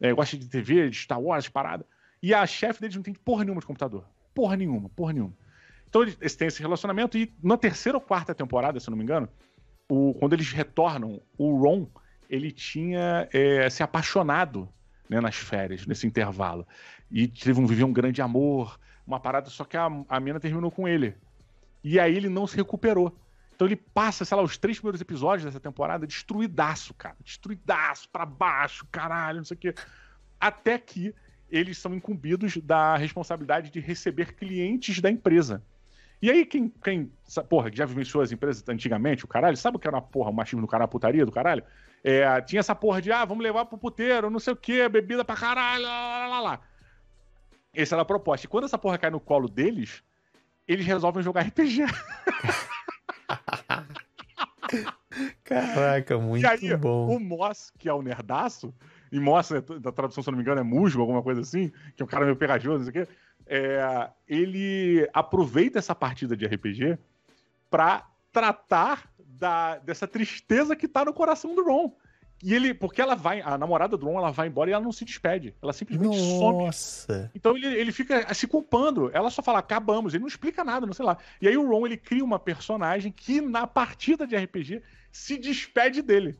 [0.00, 1.86] É, gosta de TV, de Star Wars, parada.
[2.22, 4.04] E a chefe deles não tem porra nenhuma de computador.
[4.34, 5.34] Porra nenhuma, porra nenhuma.
[5.88, 9.04] Então eles, têm esse relacionamento e na terceira ou quarta temporada, se eu não me
[9.04, 9.28] engano,
[9.88, 11.86] o, quando eles retornam, o Ron,
[12.28, 14.68] ele tinha é, se apaixonado
[15.08, 16.66] né, nas férias, nesse intervalo.
[17.10, 20.88] E teve um, um grande amor, uma parada, só que a, a mina terminou com
[20.88, 21.14] ele.
[21.82, 23.16] E aí ele não se recuperou.
[23.54, 27.16] Então ele passa, sei lá, os três primeiros episódios dessa temporada destruidaço, cara.
[27.22, 29.74] Destruidaço, pra baixo, caralho, não sei o quê.
[30.40, 31.14] Até que
[31.54, 35.62] eles são incumbidos da responsabilidade de receber clientes da empresa.
[36.20, 37.12] E aí, quem, quem
[37.48, 40.32] porra, já vivenciou as empresas antigamente, o caralho, sabe o que era uma porra, o
[40.32, 41.62] machismo do caralho, a putaria do caralho?
[42.02, 45.24] É, tinha essa porra de, ah, vamos levar pro puteiro, não sei o quê, bebida
[45.24, 46.60] pra caralho, lá, lá, lá.
[47.72, 48.46] Essa era a proposta.
[48.46, 50.02] E quando essa porra cai no colo deles,
[50.66, 51.84] eles resolvem jogar RPG.
[55.44, 57.14] Caraca, muito e aí, bom.
[57.14, 58.74] o Moss, que é o nerdaço,
[59.14, 61.70] e Moss, é- da tradução, se eu não me engano, é musgo, alguma coisa assim,
[61.96, 63.12] que é um cara meio pegajoso, não sei o quê,
[63.46, 66.98] é, ele aproveita essa partida de RPG
[67.70, 71.92] pra tratar da, dessa tristeza que tá no coração do Ron.
[72.42, 74.90] E ele, porque ela vai, a namorada do Ron, ela vai embora e ela não
[74.92, 75.54] se despede.
[75.62, 77.30] Ela simplesmente some Nossa.
[77.34, 79.10] então ele, ele fica se culpando.
[79.14, 80.12] Ela só fala, acabamos.
[80.12, 81.16] Ele não explica nada, não sei lá.
[81.40, 86.02] E aí o Ron, ele cria uma personagem que na partida de RPG se despede
[86.02, 86.36] dele.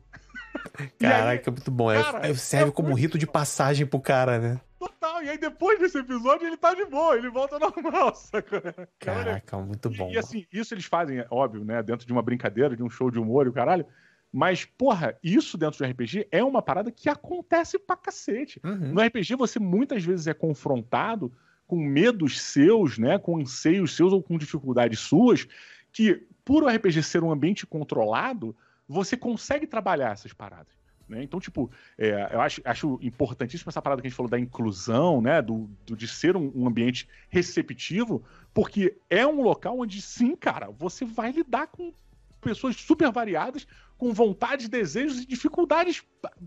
[0.99, 1.91] E aí, Caraca, muito bom.
[1.91, 4.59] É- cara, é- serve é como muito rito de passagem pro cara, né?
[4.77, 5.23] total.
[5.23, 8.89] E aí depois desse episódio ele tá de boa, ele volta normal, saca?
[8.99, 10.09] Caraca, muito bom.
[10.09, 11.81] E, e assim, isso eles fazem, é óbvio, né?
[11.81, 13.85] Dentro de uma brincadeira, de um show de humor e o caralho.
[14.31, 18.59] Mas, porra, isso dentro do RPG é uma parada que acontece pra cacete.
[18.63, 18.93] Uhum.
[18.93, 21.31] No RPG, você muitas vezes é confrontado
[21.65, 23.17] com medos seus, né?
[23.17, 25.47] Com anseios seus ou com dificuldades suas,
[25.91, 28.55] que, por o RPG ser um ambiente controlado,
[28.87, 30.73] você consegue trabalhar essas paradas.
[31.07, 31.21] Né?
[31.23, 31.69] Então, tipo,
[31.99, 35.39] é, eu acho, acho importantíssima essa parada que a gente falou da inclusão, né?
[35.41, 38.23] Do, do- de ser um, um ambiente receptivo,
[38.53, 41.93] porque é um local onde, sim, cara, você vai lidar com
[42.41, 43.67] pessoas super variadas,
[43.97, 46.03] com vontades, desejos e dificuldades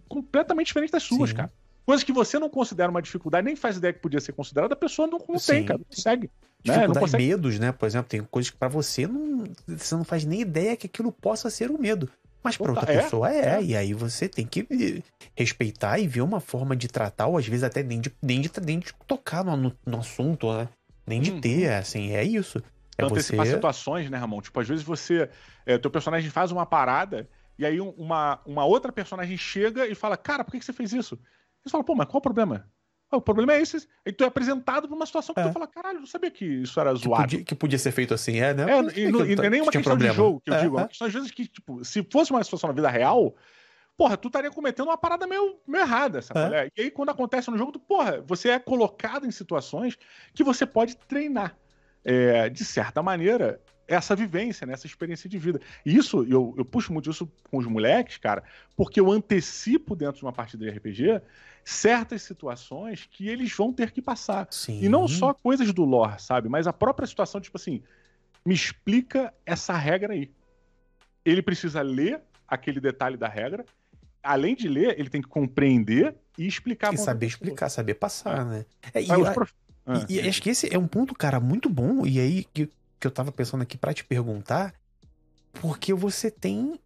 [0.09, 1.36] completamente diferentes das suas, Sim.
[1.36, 1.53] cara.
[1.86, 4.76] Coisas que você não considera uma dificuldade, nem faz ideia que podia ser considerada, a
[4.76, 5.53] pessoa não, não Sim.
[5.53, 5.78] tem, cara.
[5.78, 6.26] Não consegue.
[6.26, 6.30] Né?
[6.64, 7.24] Não Dificuldade, consegue.
[7.26, 7.72] medos, né?
[7.72, 11.11] Por exemplo, tem coisas que pra você não, você não faz nem ideia que aquilo
[11.11, 12.11] possa ser um medo.
[12.43, 13.62] Mas pra Total, outra é, pessoa é, é.
[13.62, 15.03] e aí você tem que eh,
[15.36, 18.51] respeitar e ver uma forma de tratar, ou às vezes até nem de, nem de,
[18.64, 20.68] nem de tocar no, no, assunto, né?
[21.07, 21.41] Nem de Uhum.
[21.41, 22.59] ter, assim, é isso.
[22.59, 22.62] É
[23.05, 23.20] Então, você.
[23.20, 24.41] antecipar situações, né, Ramon?
[24.41, 25.28] Tipo, às vezes você.
[25.66, 27.28] É, teu personagem faz uma parada
[27.59, 30.72] e aí um- uma, uma outra personagem chega e fala: Cara, por que, que você
[30.72, 31.18] fez isso?
[31.64, 32.70] Você fala, pô, mas qual o problema?
[33.11, 33.88] "Ah, o problema é esse.
[34.06, 35.44] Aí tu é apresentado pra uma situação que É.
[35.48, 37.22] tu fala, caralho, eu não sabia que isso era Que zoado.
[37.22, 38.64] podia, que podia ser feito assim, é, né?
[38.70, 40.12] É, e, não, e não é nem uma questão problema?
[40.12, 40.82] de jogo que eu É, digo, é é.
[40.82, 43.34] uma questão às vezes que, tipo, se fosse uma situação na vida real,
[43.96, 46.54] porra, tu estaria cometendo uma parada meio, meio errada, sabe?
[46.54, 46.66] É.
[46.66, 46.70] é?
[46.76, 49.96] E aí, quando acontece no jogo, tu, porra, você é colocado em situações
[50.34, 51.56] que você pode treinar.
[52.04, 55.61] É, de certa maneira, essa vivência, né, essa experiência de vida.
[55.84, 58.45] E isso, eu, eu puxo muito isso com os moleques, cara,
[58.76, 61.22] porque eu antecipo dentro de uma partida de RPG
[61.64, 64.47] certas situações que eles vão ter que passar.
[64.51, 64.80] Sim.
[64.82, 66.49] E não só coisas do lore, sabe?
[66.49, 67.82] Mas a própria situação, tipo assim,
[68.45, 70.30] me explica essa regra aí.
[71.24, 73.64] Ele precisa ler aquele detalhe da regra.
[74.22, 76.93] Além de ler, ele tem que compreender e explicar.
[76.93, 78.64] E saber explicar, saber passar, né?
[78.95, 79.53] É, e eu- prof-
[79.91, 82.07] Ah, e acho que esse é um ponto, cara, muito bom.
[82.07, 82.68] E aí que,
[82.99, 84.74] que eu tava pensando aqui pra te perguntar,
[85.61, 86.78] porque você tem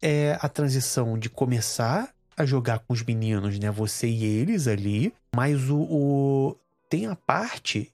[0.00, 3.70] é, a transição de começar a jogar com os meninos, né?
[3.70, 6.56] Você e eles ali, mas o, o-
[6.88, 7.92] tem a parte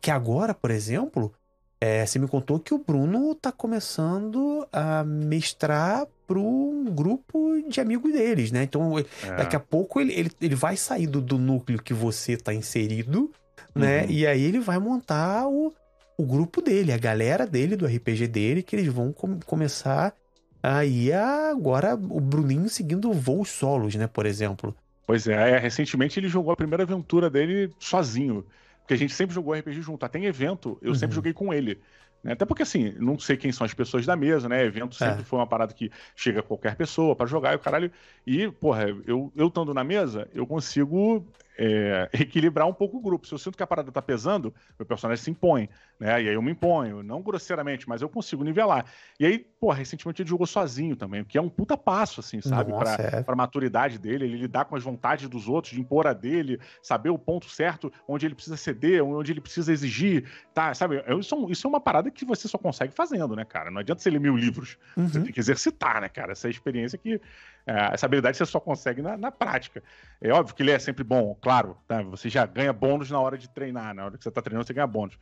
[0.00, 1.32] que agora, por exemplo,
[1.80, 7.80] é, você me contou que o Bruno tá começando a mestrar para um grupo de
[7.80, 8.62] amigos deles, né?
[8.64, 9.04] Então é.
[9.36, 13.30] Daqui a pouco ele, ele, ele vai sair do, do núcleo que você tá inserido,
[13.74, 14.04] né?
[14.04, 14.10] Uhum.
[14.10, 15.72] E aí ele vai montar o,
[16.18, 20.16] o grupo dele, a galera dele, do RPG dele, que eles vão com- começar
[20.62, 24.06] aí a, agora o Bruninho seguindo voos solos, né?
[24.06, 24.76] Por exemplo.
[25.06, 28.46] Pois é, é, recentemente ele jogou a primeira aventura dele sozinho.
[28.80, 30.04] Porque a gente sempre jogou RPG junto.
[30.04, 31.16] Até em evento, eu sempre Uhum.
[31.16, 31.80] joguei com ele.
[32.22, 32.32] né?
[32.34, 34.64] Até porque, assim, não sei quem são as pessoas da mesa, né?
[34.64, 35.24] Evento sempre É.
[35.24, 37.90] foi uma parada que chega qualquer pessoa pra jogar e o caralho.
[38.26, 41.26] E, porra, eu, eu estando na mesa, eu consigo
[41.58, 43.26] é, equilibrar um pouco o grupo.
[43.26, 46.22] Se eu sinto que a parada tá pesando, meu personagem se impõe, né?
[46.22, 48.86] E aí eu me imponho, não grosseiramente, mas eu consigo nivelar.
[49.18, 52.40] E aí, porra, recentemente ele jogou sozinho também, o que é um puta passo, assim,
[52.40, 52.72] sabe?
[52.72, 53.22] Pra, é.
[53.22, 56.58] para a maturidade dele, ele lidar com as vontades dos outros, de impor a dele,
[56.82, 60.74] saber o ponto certo, onde ele precisa ceder, onde ele precisa exigir, tá?
[60.74, 61.02] Sabe?
[61.18, 63.70] Isso, é isso é uma parada que você só consegue fazendo, né, cara?
[63.70, 65.24] Não adianta você ler mil livros, você Uhum.
[65.24, 66.32] tem que exercitar, né, cara?
[66.32, 67.20] Essa experiência que.
[67.66, 69.82] É, essa habilidade você só consegue na, na prática.
[70.20, 72.02] É óbvio que ele é sempre bom, claro, tá?
[72.02, 74.74] Você já ganha bônus na hora de treinar, na hora que você tá treinando, você
[74.74, 75.18] ganha bônus.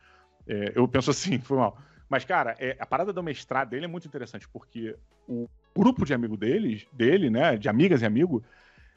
[0.47, 1.77] É, eu penso assim, foi mal.
[2.09, 4.95] Mas, cara, é, a parada do mestrado dele é muito interessante, porque
[5.27, 8.43] o grupo de amigo deles, dele, né, de amigas e amigo,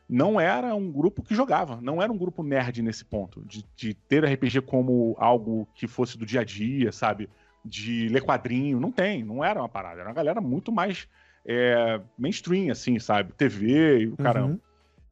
[0.09, 3.95] não era um grupo que jogava, não era um grupo nerd nesse ponto, de, de
[3.95, 7.31] ter RPG como algo que fosse do dia a dia, sabe?
[7.65, 11.09] De ler quadrinho, não tem, não era uma parada, era uma galera muito mais
[11.47, 13.33] é, mainstream, assim, sabe?
[13.33, 14.53] TV e o caramba.
[14.53, 14.61] Uhum.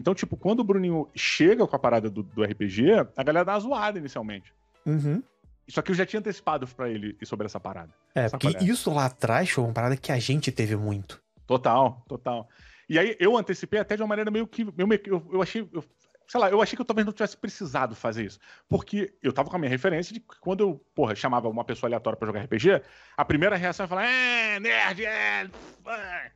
[0.01, 3.53] Então, tipo, quando o Bruninho chega com a parada do, do RPG, a galera dá
[3.53, 4.53] uma zoada inicialmente.
[4.85, 5.23] Uhum.
[5.69, 7.91] Só que eu já tinha antecipado pra ele sobre essa parada.
[8.15, 11.23] É, Sabe porque isso lá atrás foi uma parada que a gente teve muito.
[11.47, 12.49] Total, total.
[12.89, 14.63] E aí eu antecipei até de uma maneira meio que.
[15.07, 15.69] eu, eu achei.
[15.73, 15.85] eu-
[16.33, 18.39] sei lá, eu achei que eu talvez não tivesse precisado fazer isso.
[18.67, 21.89] Porque eu tava com a minha referência de que quando eu, porra, chamava uma pessoa
[21.89, 22.81] aleatória pra jogar RPG,
[23.15, 25.11] a primeira reação é falar, é, nerd, é.
[25.11, 26.33] é."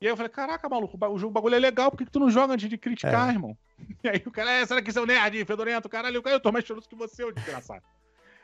[0.00, 2.10] E aí eu falei, caraca, maluco, o jogo o bagulho é legal, por que, que
[2.10, 3.32] tu não joga antes de criticar, É.
[3.32, 3.56] irmão?
[4.02, 6.20] E aí o cara, é, será que você é um nerd, fedorento, caralho?
[6.24, 7.84] Eu tô mais choroso que você, ô desgraçado.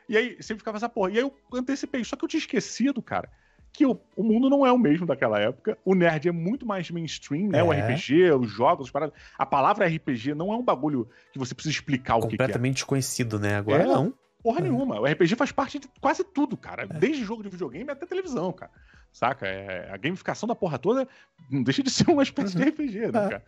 [0.07, 1.11] E aí sempre ficava essa porra.
[1.11, 3.29] E aí eu antecipei, só que eu tinha esquecido, cara,
[3.73, 5.75] que o, o mundo não é o mesmo daquela época.
[5.83, 7.63] O nerd é muito mais mainstream, né?
[7.63, 7.79] O É.
[7.81, 9.15] RPG, os jogos, as paradas.
[9.37, 12.29] A palavra RPG não é um bagulho que você precisa explicar o que, é.
[12.29, 13.55] completamente desconhecido, né?
[13.55, 13.87] Agora É.
[13.87, 14.13] não.
[14.43, 14.63] Porra É.
[14.63, 14.99] nenhuma.
[14.99, 16.85] O RPG faz parte de quase tudo, cara.
[16.85, 18.71] Desde jogo de videogame até televisão, cara.
[19.11, 19.47] Saca?
[19.47, 21.07] É, a gamificação da porra toda
[21.49, 22.63] não deixa de ser uma espécie Uhum.
[22.63, 23.11] de RPG, né, É.
[23.11, 23.43] cara?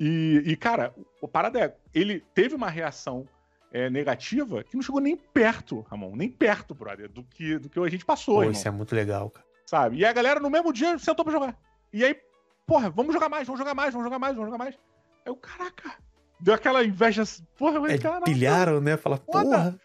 [0.00, 3.26] E, e, cara, o parada é, ele teve uma reação
[3.72, 7.78] é, negativa que não chegou nem perto, Ramon, nem perto, brother, do que, do que
[7.80, 9.46] a gente passou, Pô, irmão, isso é muito legal, cara.
[9.68, 9.98] Sabe?
[9.98, 11.54] E a galera no mesmo dia sentou pra jogar.
[11.92, 12.18] E aí,
[12.66, 14.74] porra, vamos jogar mais, vamos jogar mais, vamos jogar mais, vamos jogar mais.
[14.74, 14.80] Aí
[15.26, 15.92] eu, caraca,
[16.40, 17.22] deu aquela inveja,
[17.58, 18.24] porra, falei, É, caraca.
[18.24, 18.96] pilharam, né?
[18.96, 19.78] Fala, porra.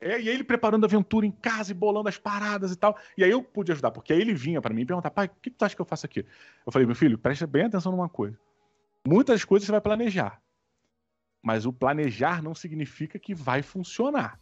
[0.00, 2.96] É, e aí ele preparando a aventura em casa e bolando as paradas e tal.
[3.18, 5.30] E aí eu pude ajudar, porque aí ele vinha pra mim e perguntar, pai, o
[5.40, 6.24] que, que tu acha que eu faço aqui?
[6.64, 8.38] Eu falei, meu filho, presta bem atenção numa coisa.
[9.06, 10.40] Muitas coisas você vai planejar.
[11.42, 14.38] Mas o planejar não significa que vai funcionar.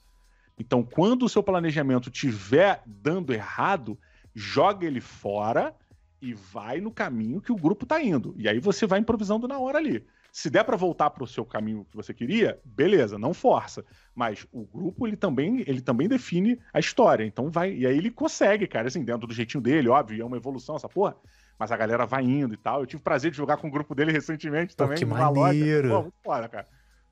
[0.59, 3.99] Então, quando o seu planejamento tiver dando errado,
[4.35, 5.75] joga ele fora
[6.21, 8.35] e vai no caminho que o grupo tá indo.
[8.37, 10.07] E aí você vai improvisando na hora ali.
[10.31, 13.85] Se der para voltar para o seu caminho que você queria, beleza, não força.
[14.15, 17.25] Mas o grupo ele também, ele também define a história.
[17.25, 20.37] Então vai, e aí ele consegue, cara, assim, dentro do jeitinho dele, óbvio, é uma
[20.37, 21.17] evolução essa porra.
[21.59, 22.81] Mas a galera vai indo e tal.
[22.81, 25.89] Eu tive o prazer de jogar com o grupo dele recentemente também, que maneiro.
[25.89, 25.97] loja.
[25.97, 26.67] Pô, muito foda, cara.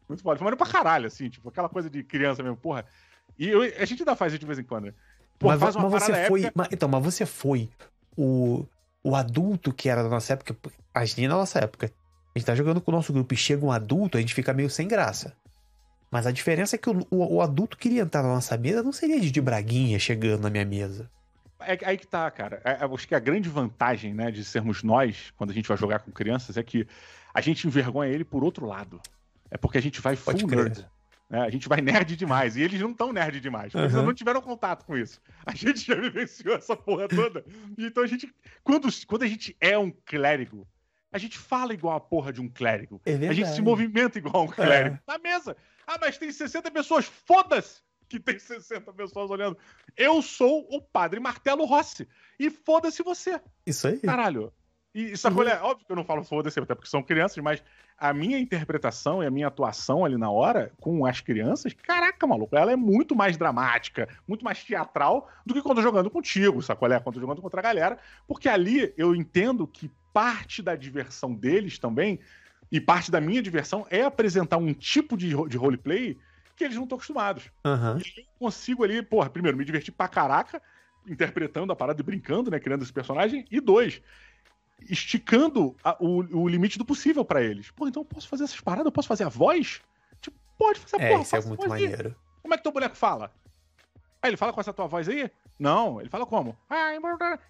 [0.08, 0.38] Muito foda.
[0.38, 2.86] Foi maneiro pra caralho, assim, tipo, aquela coisa de criança mesmo, porra.
[3.38, 4.86] E eu- a gente ainda faz isso de vez em quando.
[4.86, 4.94] né?
[5.40, 6.50] Pô, mas, mas você foi.
[6.54, 7.68] mas- então, mas você foi
[8.16, 8.64] o,
[9.02, 10.54] o adulto que era da nossa época.
[10.94, 11.90] A gente na nossa época.
[12.34, 14.52] A gente tá jogando com o nosso grupo e chega um adulto, a gente fica
[14.52, 15.34] meio sem graça.
[16.12, 18.92] Mas a diferença é que o, o- o adulto queria entrar na nossa mesa, não
[18.92, 21.10] seria de, de braguinha chegando na minha mesa.
[21.60, 22.60] É aí que tá, cara.
[22.64, 25.76] É, é, acho que a grande vantagem, né, de sermos nós, quando a gente vai
[25.76, 26.86] jogar com crianças, é que
[27.34, 29.00] a gente envergonha ele por outro lado.
[29.50, 30.64] É porque a gente vai full crer.
[30.64, 30.86] nerd.
[31.30, 31.42] Né?
[31.42, 32.56] A gente vai nerd demais.
[32.56, 33.70] E eles não estão nerd demais.
[33.70, 35.22] Porque eles não tiveram contato com isso.
[35.46, 37.44] A gente já vivenciou essa porra toda.
[37.78, 38.34] Então a gente.
[38.64, 40.66] Quando, quando a gente é um clérigo,
[41.12, 43.00] a gente fala igual a porra de um clérigo.
[43.06, 44.98] É A gente se movimenta igual um clérigo.
[45.06, 45.56] Na mesa.
[45.86, 47.04] Ah, mas tem 60 pessoas.
[47.04, 49.56] Foda-se que tem 60 pessoas olhando.
[49.96, 52.08] Eu sou o padre Martelo Rossi.
[52.38, 53.40] E foda-se você.
[53.64, 54.00] Isso aí.
[54.00, 54.52] Caralho.
[54.94, 55.60] E sabe qual é?
[55.60, 57.62] Óbvio que eu não falo foda-se, até porque são crianças, mas
[57.96, 62.56] a minha interpretação e a minha atuação ali na hora com as crianças, caraca, maluco,
[62.56, 66.60] ela é muito mais dramática, muito mais teatral do que quando eu tô jogando contigo,
[66.60, 66.98] sabe qual é?
[66.98, 72.18] Quando jogando contra a galera, porque ali eu entendo que parte da diversão deles também,
[72.72, 76.18] e parte da minha diversão, é apresentar um tipo de, de roleplay
[76.56, 77.98] que eles não estão acostumados Aham.
[77.98, 80.60] eu consigo ali, porra, primeiro, me divertir pra caraca,
[81.06, 82.60] interpretando a parada e brincando, né?
[82.60, 83.44] Criando esse personagem.
[83.50, 84.02] E dois,
[84.88, 87.70] esticando a- o, o limite do possível pra eles.
[87.70, 88.86] Pô, então eu posso fazer essas paradas?
[88.86, 89.80] Eu posso fazer a voz?
[90.20, 91.22] Tipo, pode fazer a É, porra.
[91.22, 92.16] isso é muito maneiro.
[92.42, 93.32] Como é que teu boneco fala?
[94.22, 95.30] Aí ele fala com essa tua voz aí?
[95.58, 96.56] Não, ele fala como?
[96.68, 96.90] Ah,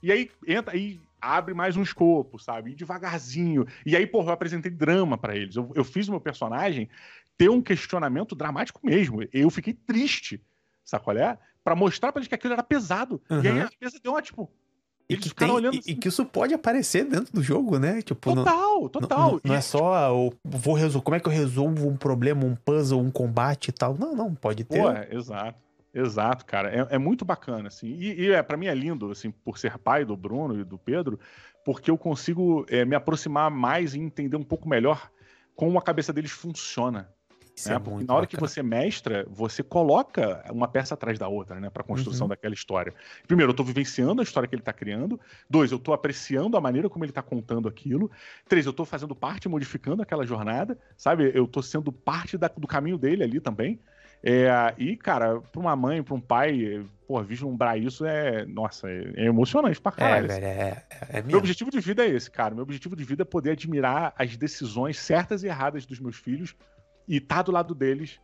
[0.03, 2.73] E aí entra e abre mais um escopo, sabe?
[2.73, 3.67] E devagarzinho.
[3.85, 5.55] E aí, porra, eu apresentei drama pra eles.
[5.57, 6.89] Eu, eu fiz o meu personagem
[7.37, 9.21] ter um questionamento dramático mesmo.
[9.33, 10.43] Eu fiquei triste,
[10.85, 11.39] sabe qual é?
[11.63, 13.21] Pra mostrar pra eles que aquilo era pesado.
[13.31, 13.67] E aí Uhum.
[13.67, 14.51] a mesa deu uma, tipo.
[15.15, 18.01] E que, tem, olhando e, assim, e que isso pode aparecer dentro do jogo, né?
[18.01, 19.33] Tipo, Total, não, total.
[19.33, 22.45] não- não é só ah, o vou resolver, como é que eu resolvo um problema,
[22.45, 23.97] um puzzle, um combate e tal.
[23.99, 24.79] Não, não, pode ter.
[24.79, 25.59] Pô, é, exato.
[25.93, 26.71] Exato, cara.
[26.71, 27.89] É, é muito bacana, assim.
[27.89, 30.79] E, e é, para mim é lindo, assim, por ser pai do Bruno e do
[30.79, 31.19] Pedro,
[31.65, 35.11] porque eu consigo é, me aproximar mais e entender um pouco melhor
[35.57, 37.09] como a cabeça deles funciona.
[37.61, 38.49] Isso é Porque muito na hora que bacana.
[38.49, 41.69] você mestra, você coloca uma peça atrás da outra, né?
[41.71, 42.29] Pra construção Uhum.
[42.31, 42.95] daquela história.
[43.27, 45.21] Primeiro, eu tô vivenciando a história que ele tá criando.
[45.49, 48.11] Dois, eu tô apreciando a maneira como ele tá contando aquilo.
[48.49, 51.31] Três, eu tô fazendo parte, modificando aquela jornada, sabe?
[51.35, 53.79] Eu tô sendo parte da- do caminho dele ali também.
[54.23, 59.13] É, e, cara, pra uma mãe, pra um pai, pô, vislumbrar isso é, nossa, é,
[59.17, 60.29] é emocionante pra É, caralho.
[60.29, 62.55] velho, é, é, é Meu objetivo de vida é esse, cara.
[62.55, 66.55] Meu objetivo de vida é poder admirar as decisões certas e erradas dos meus filhos
[67.09, 68.21] e estar do lado deles.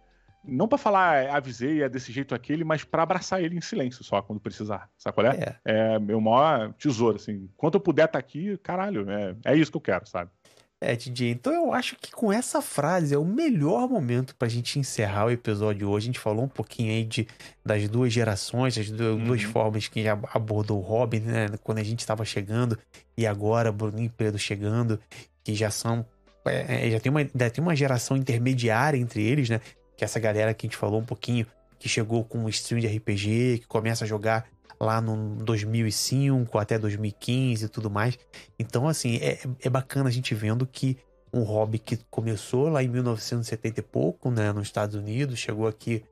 [0.48, 4.04] Não pra falar, "É, avisei, é desse jeito aquele, mas pra abraçar ele em silêncio
[4.04, 4.88] só, quando precisar.
[4.96, 5.56] Sabe qual é?
[5.64, 5.94] É.
[5.94, 7.48] É meu maior tesouro, assim.
[7.54, 10.30] Enquanto eu puder estar aqui, caralho, é, é isso que eu quero, sabe?
[10.78, 14.78] É, DJ, então eu acho que com essa frase é o melhor momento pra gente
[14.78, 16.04] encerrar o episódio de hoje.
[16.04, 17.26] A gente falou um pouquinho aí de,
[17.64, 19.50] das duas gerações, das du- duas Uhum.
[19.50, 21.46] formas que já abordou o Robin, né?
[21.64, 22.78] Quando a gente estava chegando,
[23.16, 25.00] e agora Bruninho e Pedro chegando,
[25.42, 26.06] que já são.
[26.48, 29.60] É, é, já tem uma, ainda tem uma geração intermediária entre eles, né?
[29.96, 31.46] Que é essa galera que a gente falou um pouquinho,
[31.78, 34.46] que chegou com um stream de RPG, que começa a jogar
[34.78, 38.18] lá no 2005 até 2015 e tudo mais.
[38.58, 40.98] Então, assim, é, é bacana a gente vendo que
[41.32, 46.02] um hobby que começou lá em 1970 e pouco, né, nos Estados Unidos, chegou aqui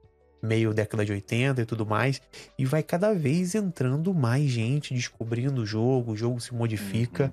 [0.42, 2.20] meio década de 80 e tudo mais,
[2.58, 7.32] e vai cada vez entrando mais gente descobrindo o jogo, o jogo se modifica,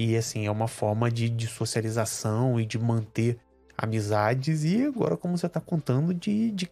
[0.00, 3.36] e assim, é uma forma de, de socialização e de manter
[3.76, 6.70] amizades, e agora, como você tá contando, de, de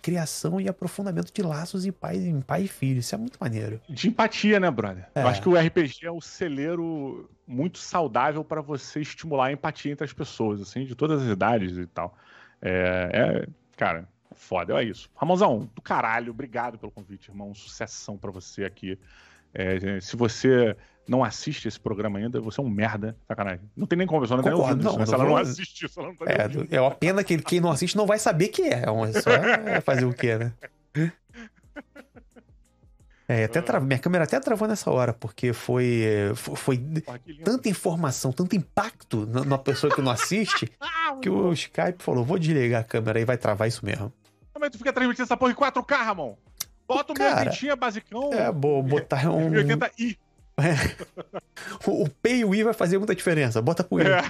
[0.00, 3.80] criação e aprofundamento de laços em pai, em pai e filho, isso é muito maneiro.
[3.88, 5.08] De empatia, né, brother?
[5.12, 5.24] É.
[5.24, 9.90] Eu acho que o RPG é o celeiro muito saudável pra você estimular a empatia
[9.90, 12.16] entre as pessoas, assim, de todas as idades e tal.
[12.62, 15.10] É, é, cara, foda, é isso.
[15.16, 17.52] Ramonzão, do caralho, obrigado pelo convite, irmão.
[17.54, 18.96] Sucessão pra você aqui.
[19.52, 20.76] É, se você
[21.08, 23.60] não assiste esse programa ainda, você é um merda, sacanagem.
[23.76, 25.06] Não tem nem conversa, não tem Concordo, isso, não, né?
[25.06, 27.60] Se não ela não assiste isso, ela não tá É, é uma pena que quem
[27.60, 28.82] não assiste não vai saber que é.
[28.84, 30.52] É só é fazer o quê, né?
[33.30, 36.02] É, até tra- minha câmera até travou nessa hora, porque foi,
[36.34, 36.82] fo- foi
[37.44, 40.72] tanta informação, tanto impacto na, pessoa que não assiste,
[41.20, 44.10] que o Skype falou: vou desligar a câmera e vai travar isso mesmo.
[44.60, 46.36] Que tu fica transmitindo essa porra em 4K, Ramon?
[46.88, 48.32] Bota o meu Cara, basicão.
[48.32, 49.50] É, vou botar um.
[49.52, 50.16] 1080i.
[51.86, 53.60] O, o P e o I vai fazer muita diferença.
[53.60, 54.00] Bota pro.
[54.00, 54.20] É.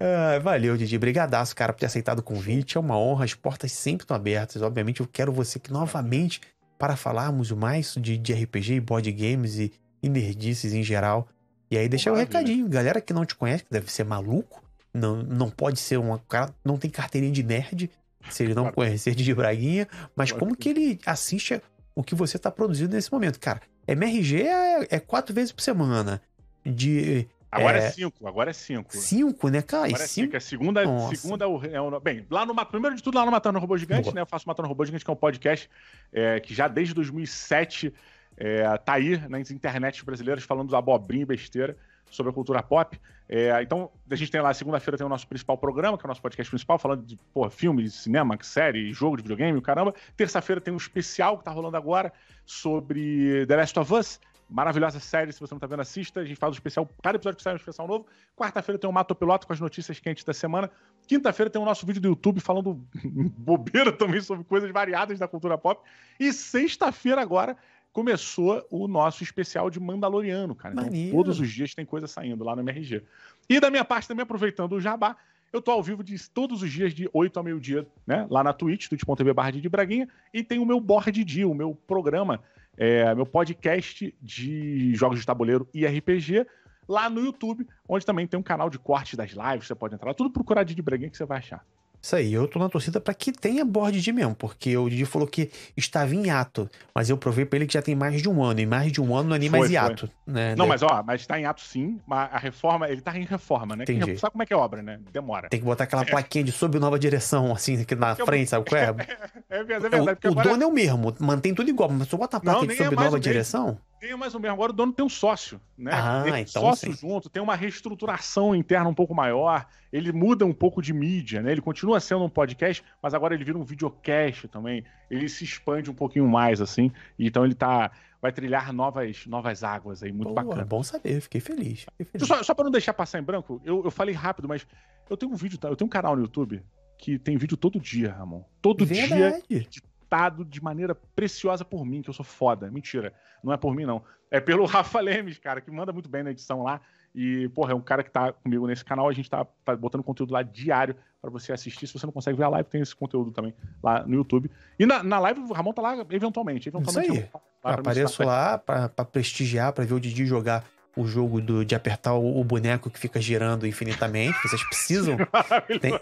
[0.00, 0.98] Ah, valeu, Didi.
[0.98, 2.76] Brigadaço, cara, por ter aceitado o convite.
[2.76, 3.24] É uma honra.
[3.24, 4.62] As portas sempre estão abertas.
[4.62, 6.40] Obviamente, eu quero você aqui novamente
[6.78, 11.28] para falarmos mais de, de RPG, board games e, e nerdices em geral.
[11.70, 12.38] E aí, deixa o Maravilha.
[12.40, 12.68] recadinho.
[12.68, 14.62] Galera que não te conhece, que deve ser maluco,
[14.92, 17.90] não, não pode ser uma cara, não tem carteirinha de nerd,
[18.30, 18.76] se ele não Claro.
[18.76, 21.60] conhecer Didi Braguinha, mas Claro como que ele assiste
[21.94, 23.38] o que você tá produzindo nesse momento.
[23.40, 26.20] Cara, MRG é, é quatro vezes por semana.
[26.64, 27.90] De Agora é, É.
[27.90, 28.96] cinco, agora é cinco.
[28.96, 29.84] cinco, né, cara?
[29.84, 30.24] Agora é cinco.
[30.24, 30.36] cinco.
[30.36, 31.14] É segunda, Nossa.
[31.16, 34.04] segunda é o, é Bem, lá no, primeiro de tudo, lá no Matando Robô Gigante,
[34.04, 34.14] Boa.
[34.14, 34.20] né?
[34.22, 35.68] Eu faço Matando Robô Gigante, que é um podcast
[36.10, 37.92] é, que já desde 2007
[38.38, 41.76] é, tá aí nas internets brasileiras falando abobrinha e besteira
[42.12, 43.00] sobre a cultura pop.
[43.28, 46.08] É, então, a gente tem lá, segunda-feira tem o nosso principal programa, que é o
[46.08, 49.94] nosso podcast principal, falando de porra, filme, cinema, série, jogo de videogame, caramba.
[50.16, 52.12] Terça-feira tem um especial que tá rolando agora
[52.44, 54.20] sobre The Last of Us.
[54.52, 56.20] Maravilhosa série, se você não tá vendo, assista.
[56.20, 58.06] A gente faz o especial, cada episódio que sai é um especial novo.
[58.36, 60.70] Quarta-feira tem o Mato Piloto com as notícias quentes da semana.
[61.06, 62.74] Quinta-feira tem o nosso vídeo do YouTube falando
[63.38, 65.82] bobeira também sobre coisas variadas da cultura pop.
[66.20, 67.56] E sexta-feira agora
[67.92, 70.74] começou o nosso especial de Mandaloriano, cara.
[70.74, 73.02] Então, todos os dias tem coisa saindo lá no MRG.
[73.48, 75.16] E da minha parte também, aproveitando o jabá,
[75.52, 78.26] eu tô ao vivo de todos os dias de 8 a meio-dia, né?
[78.30, 80.08] Lá na Twitch, twitch.tv barra de Braguinha.
[80.32, 82.42] E tem o meu Board Dia, o meu programa,
[82.76, 86.46] é, meu podcast de jogos de tabuleiro e RPG
[86.88, 90.08] lá no YouTube, onde também tem um canal de corte das lives, você pode entrar
[90.08, 91.64] lá, tudo procurar Didi Braguinha que você vai achar.
[92.02, 95.04] Isso aí, eu tô na torcida pra que tenha board de mesmo, porque o Didi
[95.04, 98.28] falou que estava em hiato, mas eu provei pra ele que já tem mais de
[98.28, 99.74] um ano, e mais de um ano não é nem Foi, mais foi.
[99.76, 100.50] hiato, né?
[100.56, 103.24] Não, Deve- mas ó, mas tá em ato sim, mas a reforma, ele tá em
[103.24, 103.84] reforma, né?
[103.84, 104.18] Entendi.
[104.18, 104.98] Sabe como é que é obra, né?
[105.12, 105.48] Demora.
[105.48, 108.68] Tem que botar aquela plaquinha de sob nova direção, assim, aqui na Eu- frente, sabe
[108.68, 108.86] qual é?
[109.48, 110.04] É verdade, é o verdade.
[110.16, 112.40] porque o agora dono é o mesmo, mantém tudo igual, mas se eu botar a
[112.40, 113.78] placa Não, de é sob mais nova o mesmo.
[114.02, 114.54] Tem mais ou menos.
[114.54, 115.92] Agora o dono tem um sócio, né?
[115.94, 116.98] Ah, Tem um então sócio sim.
[116.98, 121.52] junto, tem uma reestruturação interna um pouco maior, ele muda um pouco de mídia, né?
[121.52, 124.84] Ele continua sendo um podcast, mas agora ele vira um videocast também.
[125.08, 126.90] Ele se expande um pouquinho mais, assim.
[127.16, 127.92] Então ele tá.
[128.20, 130.64] Vai trilhar novas, novas águas aí, muito Boa, bacana.
[130.64, 131.80] bom saber, fiquei feliz.
[131.80, 132.28] Fiquei feliz.
[132.28, 134.64] Só, só pra não deixar passar em branco, eu, eu falei rápido, mas
[135.10, 135.68] eu tenho um vídeo, tá?
[135.68, 136.62] Eu tenho um canal no YouTube
[136.98, 138.44] que tem vídeo todo dia, Ramon.
[138.60, 139.68] Todo dia Verdade.
[140.12, 142.70] Editado de maneira preciosa por mim, que eu sou foda.
[142.70, 144.02] Mentira, não é por mim, não.
[144.30, 146.80] É pelo Rafa Lemes, cara, que manda muito bem na edição lá.
[147.14, 149.08] E, porra, é um cara que tá comigo nesse canal.
[149.08, 151.86] A gente tá, tá botando conteúdo lá diário pra você assistir.
[151.86, 154.50] Se você não consegue ver a live, tem esse conteúdo também lá no YouTube.
[154.78, 156.68] E na, na live, o Ramon tá lá eventualmente.
[156.68, 157.28] eventualmente Isso aí.
[157.32, 160.64] Ramon lá Eu me apareço lá pra, pra prestigiar, pra ver o Didi jogar
[160.96, 164.36] o jogo do, de apertar o, o boneco que fica girando infinitamente.
[164.46, 165.16] Vocês precisam.
[165.80, 165.98] Tem-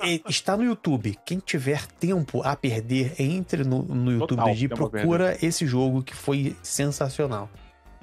[0.00, 1.16] É, está no YouTube.
[1.24, 4.54] Quem tiver tempo a perder, entre no, no YouTube Total, a
[4.90, 7.48] procura esse jogo que foi sensacional.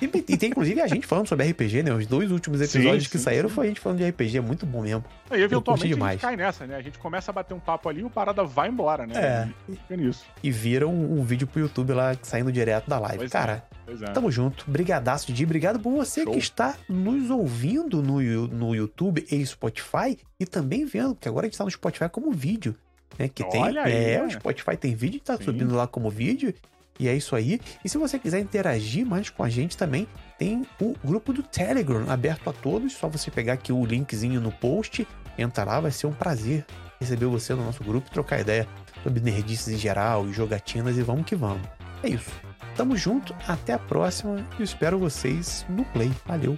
[0.02, 1.94] E, e tem inclusive a gente falando sobre RPG, né?
[1.94, 3.56] Os dois últimos Sim, episódios que sim, saíram sim.
[3.56, 5.04] foi a gente falando de RPG, é muito bom mesmo.
[5.32, 6.76] E eventualmente a gente cai nessa, né?
[6.76, 9.14] A gente começa a bater um papo ali e o parada vai embora, né?
[9.16, 9.72] É.
[9.72, 10.26] E fica nisso.
[10.44, 13.18] E vira um, um vídeo pro YouTube lá saindo direto da live.
[13.18, 13.34] Pois é.
[13.34, 14.06] Cara, Pois é.
[14.06, 14.70] Tamo junto.
[14.70, 15.44] Brigadaço, Didi.
[15.44, 16.32] Obrigado por você Show.
[16.32, 21.50] que está nos ouvindo no, no YouTube e Spotify e também vendo, que agora a
[21.50, 22.74] gente tá no Spotify como vídeo.
[23.20, 23.28] Né?
[23.28, 24.28] Que tem, Olha aí, é, né?
[24.28, 25.44] o Spotify tem vídeo, tá Sim.
[25.44, 26.54] subindo lá como vídeo.
[27.00, 27.60] E é isso aí.
[27.84, 32.10] E se você quiser interagir mais com a gente também, tem o grupo do Telegram
[32.10, 32.94] aberto a todos.
[32.94, 36.66] Só você pegar aqui o linkzinho no post, entra lá, vai ser um prazer
[37.00, 38.68] receber você no nosso grupo, trocar ideia
[39.02, 41.68] sobre nerdices em geral e jogatinas e vamos que vamos.
[42.04, 42.32] É isso.
[42.76, 46.12] Tamo junto, até a próxima e espero vocês no Play.
[46.26, 46.58] Valeu!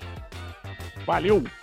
[1.05, 1.62] Valeu!